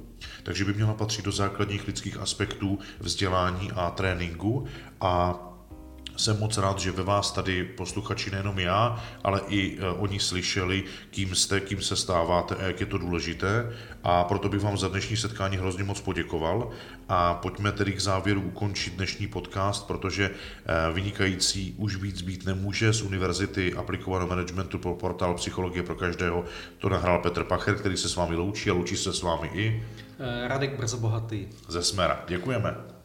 Takže 0.43 0.65
by 0.65 0.73
měla 0.73 0.93
patřit 0.93 1.25
do 1.25 1.31
základních 1.31 1.87
lidských 1.87 2.17
aspektů 2.17 2.79
vzdělání 2.99 3.71
a 3.71 3.91
tréninku 3.91 4.67
a 5.01 5.43
jsem 6.17 6.39
moc 6.39 6.57
rád, 6.57 6.79
že 6.79 6.91
ve 6.91 7.03
vás 7.03 7.31
tady 7.31 7.63
posluchači 7.63 8.31
nejenom 8.31 8.59
já, 8.59 9.03
ale 9.23 9.41
i 9.47 9.77
e, 9.77 9.89
oni 9.89 10.19
slyšeli, 10.19 10.83
kým 11.09 11.35
jste, 11.35 11.59
kým 11.59 11.81
se 11.81 11.95
stáváte 11.95 12.55
a 12.55 12.63
jak 12.63 12.79
je 12.79 12.85
to 12.85 12.97
důležité. 12.97 13.73
A 14.03 14.23
proto 14.23 14.49
bych 14.49 14.61
vám 14.61 14.77
za 14.77 14.87
dnešní 14.87 15.17
setkání 15.17 15.57
hrozně 15.57 15.83
moc 15.83 16.01
poděkoval. 16.01 16.69
A 17.09 17.33
pojďme 17.33 17.71
tedy 17.71 17.93
k 17.93 18.01
závěru 18.01 18.41
ukončit 18.41 18.93
dnešní 18.93 19.27
podcast, 19.27 19.87
protože 19.87 20.25
e, 20.29 20.93
vynikající 20.93 21.75
už 21.77 21.95
víc 21.95 22.21
být 22.21 22.45
nemůže. 22.45 22.93
Z 22.93 23.01
Univerzity 23.01 23.73
aplikovaného 23.73 24.29
managementu 24.29 24.79
pro 24.79 24.93
portál 24.95 25.33
Psychologie 25.33 25.83
pro 25.83 25.95
každého 25.95 26.45
to 26.77 26.89
nahrál 26.89 27.19
Petr 27.19 27.43
Pacher, 27.43 27.75
který 27.75 27.97
se 27.97 28.09
s 28.09 28.15
vámi 28.15 28.35
loučí 28.35 28.69
a 28.69 28.73
loučí 28.73 28.97
se 28.97 29.13
s 29.13 29.21
vámi 29.21 29.49
i 29.53 29.83
Radek 30.47 30.77
Brzo 30.77 30.97
Bohatý. 30.97 31.47
Ze 31.67 31.83
Smera. 31.83 32.23
Děkujeme. 32.27 32.96